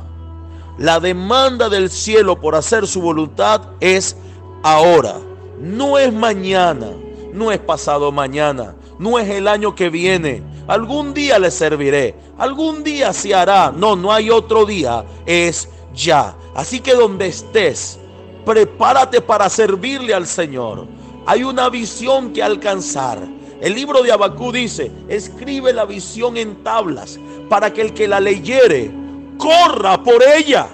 La 0.81 0.99
demanda 0.99 1.69
del 1.69 1.91
cielo 1.91 2.41
por 2.41 2.55
hacer 2.55 2.87
su 2.87 3.03
voluntad 3.03 3.61
es 3.81 4.17
ahora. 4.63 5.17
No 5.61 5.99
es 5.99 6.11
mañana, 6.11 6.87
no 7.35 7.53
es 7.53 7.59
pasado 7.59 8.11
mañana, 8.11 8.75
no 8.99 9.19
es 9.19 9.29
el 9.29 9.47
año 9.47 9.75
que 9.75 9.91
viene. 9.91 10.43
algún 10.67 11.13
día 11.13 11.39
le 11.39 11.51
serviré, 11.51 12.15
algún 12.39 12.83
día 12.83 13.13
se 13.13 13.35
hará. 13.35 13.71
No, 13.77 13.95
no 13.95 14.11
hay 14.11 14.31
otro 14.31 14.65
día, 14.65 15.05
es 15.27 15.69
ya. 15.95 16.35
Así 16.55 16.81
que 16.81 16.95
donde 16.95 17.27
estés, 17.27 18.01
prepárate 18.47 19.21
para 19.21 19.51
servirle 19.51 20.15
al 20.15 20.27
Señor. 20.27 20.87
Hay 21.27 21.45
una 21.45 21.69
visión 21.69 22.33
que 22.33 22.43
alcanzar. 22.43 23.19
El 23.61 23.75
libro 23.75 24.03
de 24.03 24.13
Abacú 24.13 24.51
dice, 24.51 24.91
escribe 25.09 25.75
la 25.75 25.85
visión 25.85 26.39
en 26.39 26.65
tablas 26.65 27.21
para 27.51 27.71
que 27.71 27.83
el 27.83 27.93
que 27.93 28.09
la 28.09 28.19
leyere 28.19 28.99
corra 29.41 30.03
por 30.03 30.23
ella. 30.23 30.69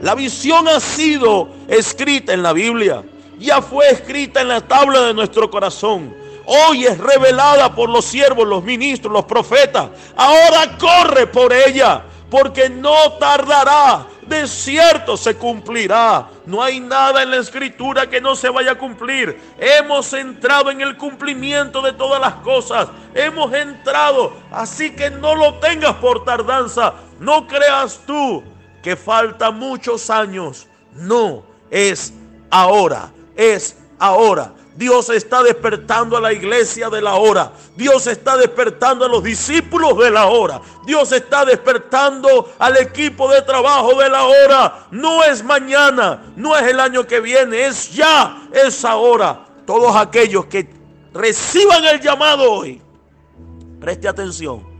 La 0.00 0.14
visión 0.14 0.68
ha 0.68 0.78
sido 0.78 1.48
escrita 1.66 2.32
en 2.32 2.42
la 2.42 2.52
Biblia, 2.52 3.02
ya 3.38 3.62
fue 3.62 3.90
escrita 3.90 4.40
en 4.42 4.48
la 4.48 4.60
tabla 4.60 5.00
de 5.00 5.14
nuestro 5.14 5.50
corazón. 5.50 6.14
Hoy 6.46 6.84
es 6.84 6.98
revelada 6.98 7.74
por 7.74 7.88
los 7.88 8.04
siervos, 8.04 8.46
los 8.46 8.62
ministros, 8.62 9.12
los 9.12 9.24
profetas. 9.24 9.88
Ahora 10.14 10.76
corre 10.78 11.26
por 11.26 11.52
ella, 11.52 12.02
porque 12.30 12.68
no 12.68 13.12
tardará. 13.18 14.06
De 14.26 14.48
cierto 14.48 15.16
se 15.16 15.36
cumplirá. 15.36 16.28
No 16.46 16.62
hay 16.62 16.80
nada 16.80 17.22
en 17.22 17.30
la 17.30 17.36
escritura 17.36 18.08
que 18.08 18.20
no 18.20 18.34
se 18.34 18.48
vaya 18.48 18.72
a 18.72 18.78
cumplir. 18.78 19.38
Hemos 19.58 20.12
entrado 20.12 20.70
en 20.70 20.80
el 20.80 20.96
cumplimiento 20.96 21.82
de 21.82 21.92
todas 21.92 22.20
las 22.20 22.34
cosas. 22.36 22.88
Hemos 23.14 23.52
entrado. 23.52 24.32
Así 24.50 24.90
que 24.92 25.10
no 25.10 25.34
lo 25.34 25.54
tengas 25.54 25.94
por 25.96 26.24
tardanza. 26.24 26.94
No 27.20 27.46
creas 27.46 28.00
tú 28.06 28.42
que 28.82 28.96
falta 28.96 29.50
muchos 29.50 30.08
años. 30.10 30.66
No, 30.92 31.44
es 31.70 32.12
ahora. 32.50 33.10
Es 33.36 33.78
ahora. 33.98 34.52
Dios 34.76 35.08
está 35.08 35.42
despertando 35.42 36.16
a 36.16 36.20
la 36.20 36.32
iglesia 36.32 36.90
de 36.90 37.00
la 37.00 37.14
hora. 37.14 37.52
Dios 37.76 38.06
está 38.06 38.36
despertando 38.36 39.04
a 39.04 39.08
los 39.08 39.22
discípulos 39.22 39.96
de 39.98 40.10
la 40.10 40.26
hora. 40.26 40.60
Dios 40.84 41.12
está 41.12 41.44
despertando 41.44 42.52
al 42.58 42.76
equipo 42.78 43.30
de 43.30 43.42
trabajo 43.42 44.00
de 44.00 44.08
la 44.08 44.24
hora. 44.24 44.86
No 44.90 45.22
es 45.22 45.44
mañana, 45.44 46.32
no 46.36 46.56
es 46.56 46.64
el 46.64 46.80
año 46.80 47.06
que 47.06 47.20
viene, 47.20 47.66
es 47.66 47.92
ya, 47.92 48.48
es 48.52 48.84
ahora. 48.84 49.46
Todos 49.64 49.94
aquellos 49.96 50.46
que 50.46 50.68
reciban 51.12 51.84
el 51.84 52.00
llamado 52.00 52.50
hoy, 52.50 52.82
preste 53.80 54.08
atención. 54.08 54.74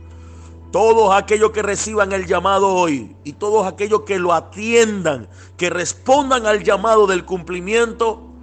Todos 0.73 1.15
aquellos 1.15 1.51
que 1.51 1.61
reciban 1.61 2.11
el 2.11 2.25
llamado 2.25 2.67
hoy 2.67 3.15
y 3.23 3.31
todos 3.31 3.65
aquellos 3.65 4.01
que 4.01 4.19
lo 4.19 4.33
atiendan, 4.33 5.29
que 5.55 5.69
respondan 5.69 6.45
al 6.45 6.65
llamado 6.65 7.07
del 7.07 7.23
cumplimiento, 7.23 8.34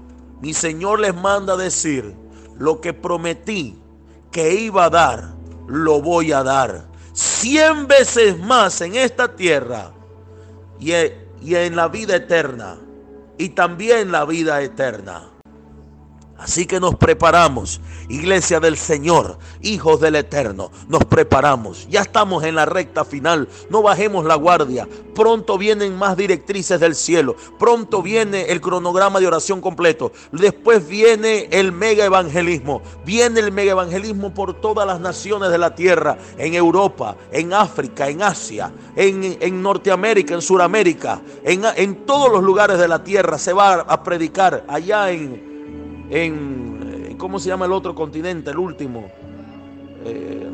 mi 0.43 0.53
Señor 0.53 0.99
les 0.99 1.15
manda 1.15 1.57
decir, 1.57 2.15
lo 2.59 2.81
que 2.81 2.93
prometí 2.93 3.79
que 4.33 4.55
iba 4.55 4.87
a 4.87 4.91
dar, 4.91 5.35
lo 5.69 6.03
voy 6.03 6.33
a 6.33 6.43
dar. 6.43 6.85
Cien 7.13 7.87
veces 7.87 8.39
más 8.39 8.81
en 8.81 8.97
esta 8.97 9.37
tierra 9.37 9.93
y 10.81 10.93
en 11.55 11.77
la 11.77 11.87
vida 11.87 12.17
eterna. 12.17 12.77
Y 13.39 13.51
también 13.51 14.11
la 14.11 14.25
vida 14.25 14.61
eterna. 14.63 15.32
Así 16.43 16.67
que 16.67 16.81
nos 16.81 16.97
preparamos, 16.97 17.81
iglesia 18.09 18.59
del 18.59 18.77
Señor, 18.77 19.39
hijos 19.61 20.01
del 20.01 20.17
Eterno, 20.17 20.73
nos 20.89 21.05
preparamos. 21.05 21.87
Ya 21.89 22.01
estamos 22.01 22.43
en 22.43 22.57
la 22.57 22.65
recta 22.65 23.05
final, 23.05 23.49
no 23.71 23.81
bajemos 23.81 24.25
la 24.25 24.35
guardia. 24.35 24.89
Pronto 25.15 25.57
vienen 25.57 25.97
más 25.97 26.17
directrices 26.17 26.81
del 26.81 26.97
cielo, 26.97 27.37
pronto 27.61 28.03
viene 28.03 28.47
el 28.47 28.61
cronograma 28.61 29.21
de 29.21 29.29
oración 29.29 29.61
completo, 29.61 30.11
después 30.33 30.89
viene 30.89 31.47
el 31.53 31.71
mega 31.71 32.05
evangelismo, 32.05 32.83
viene 33.05 33.39
el 33.39 33.53
mega 33.53 33.73
evangelismo 33.73 34.35
por 34.35 34.61
todas 34.61 34.85
las 34.85 34.99
naciones 34.99 35.51
de 35.51 35.59
la 35.59 35.77
tierra, 35.77 36.19
en 36.39 36.55
Europa, 36.55 37.15
en 37.31 37.53
África, 37.53 38.09
en 38.09 38.21
Asia, 38.21 38.73
en, 38.97 39.63
Norteamérica, 39.63 40.35
en 40.35 40.43
Sudamérica, 40.43 41.21
en, 41.45 41.63
en 41.77 42.05
todos 42.05 42.33
los 42.33 42.43
lugares 42.43 42.79
de 42.79 42.89
la 42.89 43.05
tierra 43.05 43.39
se 43.39 43.53
va 43.53 43.75
a 43.75 44.03
predicar 44.03 44.65
allá 44.67 45.09
en 45.13 45.52
en, 46.13 47.09
eh, 47.11 47.15
¿cómo 47.17 47.39
se 47.39 47.49
llama 47.49 47.65
el 47.65 47.73
otro 47.73 47.95
continente, 47.95 48.51
el 48.51 48.59
último? 48.59 49.11
Eh, 50.05 50.47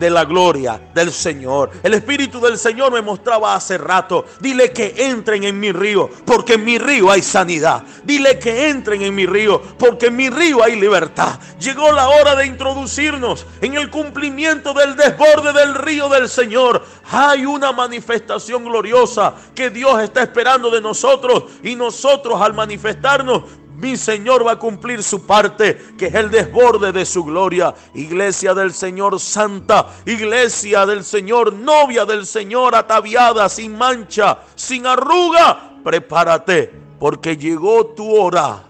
de 0.00 0.10
la 0.10 0.24
gloria 0.24 0.80
del 0.94 1.12
Señor. 1.12 1.70
El 1.82 1.92
Espíritu 1.92 2.40
del 2.40 2.56
Señor 2.56 2.90
me 2.90 3.02
mostraba 3.02 3.54
hace 3.54 3.76
rato. 3.76 4.24
Dile 4.40 4.72
que 4.72 4.94
entren 4.96 5.44
en 5.44 5.60
mi 5.60 5.72
río, 5.72 6.08
porque 6.24 6.54
en 6.54 6.64
mi 6.64 6.78
río 6.78 7.10
hay 7.10 7.22
sanidad. 7.22 7.84
Dile 8.02 8.38
que 8.38 8.70
entren 8.70 9.02
en 9.02 9.14
mi 9.14 9.26
río, 9.26 9.60
porque 9.78 10.06
en 10.06 10.16
mi 10.16 10.30
río 10.30 10.64
hay 10.64 10.80
libertad. 10.80 11.38
Llegó 11.60 11.92
la 11.92 12.08
hora 12.08 12.34
de 12.34 12.46
introducirnos 12.46 13.46
en 13.60 13.74
el 13.74 13.90
cumplimiento 13.90 14.72
del 14.72 14.96
desborde 14.96 15.52
del 15.52 15.74
río 15.74 16.08
del 16.08 16.30
Señor. 16.30 16.82
Hay 17.10 17.44
una 17.44 17.70
manifestación 17.70 18.64
gloriosa 18.64 19.34
que 19.54 19.68
Dios 19.68 20.00
está 20.00 20.22
esperando 20.22 20.70
de 20.70 20.80
nosotros 20.80 21.44
y 21.62 21.76
nosotros 21.76 22.40
al 22.40 22.54
manifestarnos 22.54 23.42
mi 23.80 23.96
Señor 23.96 24.46
va 24.46 24.52
a 24.52 24.58
cumplir 24.58 25.02
su 25.02 25.24
parte, 25.24 25.78
que 25.96 26.06
es 26.06 26.14
el 26.14 26.30
desborde 26.30 26.92
de 26.92 27.06
su 27.06 27.24
gloria. 27.24 27.74
Iglesia 27.94 28.52
del 28.52 28.72
Señor 28.72 29.18
santa, 29.18 29.88
iglesia 30.04 30.84
del 30.84 31.02
Señor, 31.02 31.52
novia 31.52 32.04
del 32.04 32.26
Señor, 32.26 32.74
ataviada, 32.74 33.48
sin 33.48 33.76
mancha, 33.76 34.40
sin 34.54 34.86
arruga. 34.86 35.80
Prepárate, 35.82 36.70
porque 36.98 37.36
llegó 37.36 37.86
tu 37.86 38.14
hora 38.14 38.64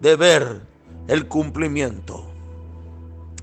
de 0.00 0.16
ver 0.16 0.62
el 1.06 1.28
cumplimiento. 1.28 2.24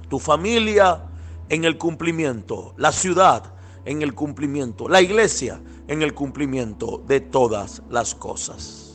Tu 0.10 0.18
familia 0.18 1.04
en 1.50 1.64
el 1.64 1.78
cumplimiento, 1.78 2.74
la 2.78 2.92
ciudad 2.92 3.44
en 3.86 4.02
el 4.02 4.16
cumplimiento, 4.16 4.90
la 4.90 5.02
iglesia 5.02 5.62
en 5.88 6.02
el 6.02 6.14
cumplimiento 6.14 7.04
de 7.08 7.22
todas 7.22 7.84
las 7.90 8.16
cosas. 8.16 8.87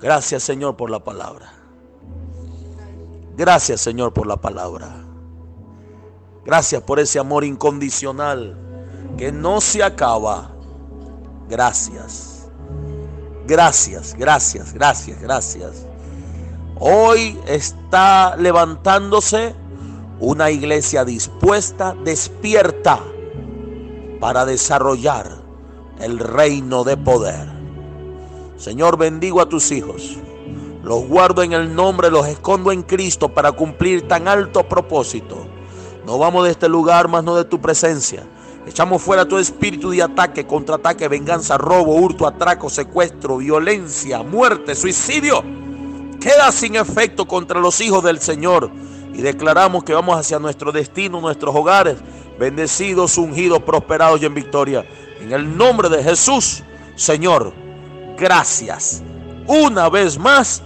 Gracias 0.00 0.42
Señor 0.42 0.76
por 0.76 0.90
la 0.90 1.00
palabra. 1.00 1.52
Gracias 3.36 3.80
Señor 3.80 4.12
por 4.12 4.26
la 4.26 4.36
palabra. 4.36 5.04
Gracias 6.44 6.82
por 6.82 7.00
ese 7.00 7.18
amor 7.18 7.44
incondicional 7.44 8.56
que 9.16 9.32
no 9.32 9.60
se 9.60 9.82
acaba. 9.82 10.52
Gracias. 11.48 12.48
Gracias, 13.46 14.14
gracias, 14.18 14.72
gracias, 14.72 15.20
gracias. 15.20 15.86
Hoy 16.78 17.38
está 17.46 18.36
levantándose 18.36 19.54
una 20.20 20.50
iglesia 20.50 21.04
dispuesta, 21.04 21.94
despierta 22.04 23.00
para 24.20 24.44
desarrollar 24.44 25.42
el 26.00 26.18
reino 26.18 26.84
de 26.84 26.96
poder. 26.96 27.55
Señor, 28.56 28.96
bendigo 28.96 29.40
a 29.40 29.48
tus 29.48 29.70
hijos. 29.70 30.16
Los 30.82 31.06
guardo 31.06 31.42
en 31.42 31.52
el 31.52 31.74
nombre, 31.74 32.10
los 32.10 32.26
escondo 32.26 32.72
en 32.72 32.82
Cristo 32.82 33.28
para 33.28 33.52
cumplir 33.52 34.08
tan 34.08 34.28
alto 34.28 34.66
propósito. 34.66 35.46
No 36.06 36.18
vamos 36.18 36.44
de 36.44 36.52
este 36.52 36.68
lugar 36.68 37.08
más 37.08 37.22
no 37.22 37.36
de 37.36 37.44
tu 37.44 37.60
presencia. 37.60 38.22
Echamos 38.66 39.02
fuera 39.02 39.26
todo 39.26 39.40
espíritu 39.40 39.90
de 39.90 40.02
ataque, 40.02 40.46
contraataque, 40.46 41.06
venganza, 41.08 41.58
robo, 41.58 41.96
hurto, 41.96 42.26
atraco, 42.26 42.70
secuestro, 42.70 43.36
violencia, 43.38 44.22
muerte, 44.22 44.74
suicidio. 44.74 45.44
Queda 46.20 46.50
sin 46.50 46.76
efecto 46.76 47.26
contra 47.26 47.60
los 47.60 47.80
hijos 47.80 48.02
del 48.02 48.20
Señor. 48.20 48.70
Y 49.12 49.20
declaramos 49.22 49.84
que 49.84 49.92
vamos 49.92 50.18
hacia 50.18 50.38
nuestro 50.38 50.72
destino, 50.72 51.20
nuestros 51.20 51.54
hogares, 51.54 51.96
bendecidos, 52.38 53.18
ungidos, 53.18 53.60
prosperados 53.62 54.22
y 54.22 54.26
en 54.26 54.34
victoria. 54.34 54.84
En 55.20 55.32
el 55.32 55.56
nombre 55.56 55.88
de 55.88 56.02
Jesús, 56.02 56.62
Señor 56.94 57.65
gracias. 58.16 59.02
Una 59.46 59.88
vez 59.88 60.18
más, 60.18 60.62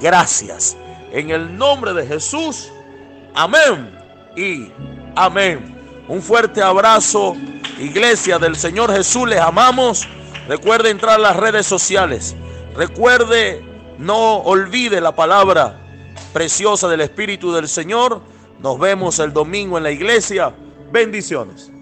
gracias. 0.00 0.76
En 1.12 1.30
el 1.30 1.56
nombre 1.56 1.92
de 1.92 2.06
Jesús, 2.06 2.70
amén 3.34 3.96
y 4.36 4.70
amén. 5.14 5.74
Un 6.08 6.22
fuerte 6.22 6.62
abrazo, 6.62 7.36
iglesia 7.78 8.38
del 8.38 8.56
Señor 8.56 8.92
Jesús, 8.92 9.28
les 9.28 9.40
amamos. 9.40 10.08
Recuerde 10.48 10.90
entrar 10.90 11.16
a 11.16 11.22
las 11.22 11.36
redes 11.36 11.66
sociales. 11.66 12.34
Recuerde, 12.74 13.64
no 13.98 14.38
olvide 14.38 15.00
la 15.00 15.14
palabra 15.14 15.80
preciosa 16.32 16.88
del 16.88 17.00
Espíritu 17.00 17.52
del 17.52 17.68
Señor. 17.68 18.20
Nos 18.60 18.78
vemos 18.78 19.18
el 19.18 19.32
domingo 19.32 19.78
en 19.78 19.84
la 19.84 19.90
iglesia. 19.90 20.52
Bendiciones. 20.90 21.73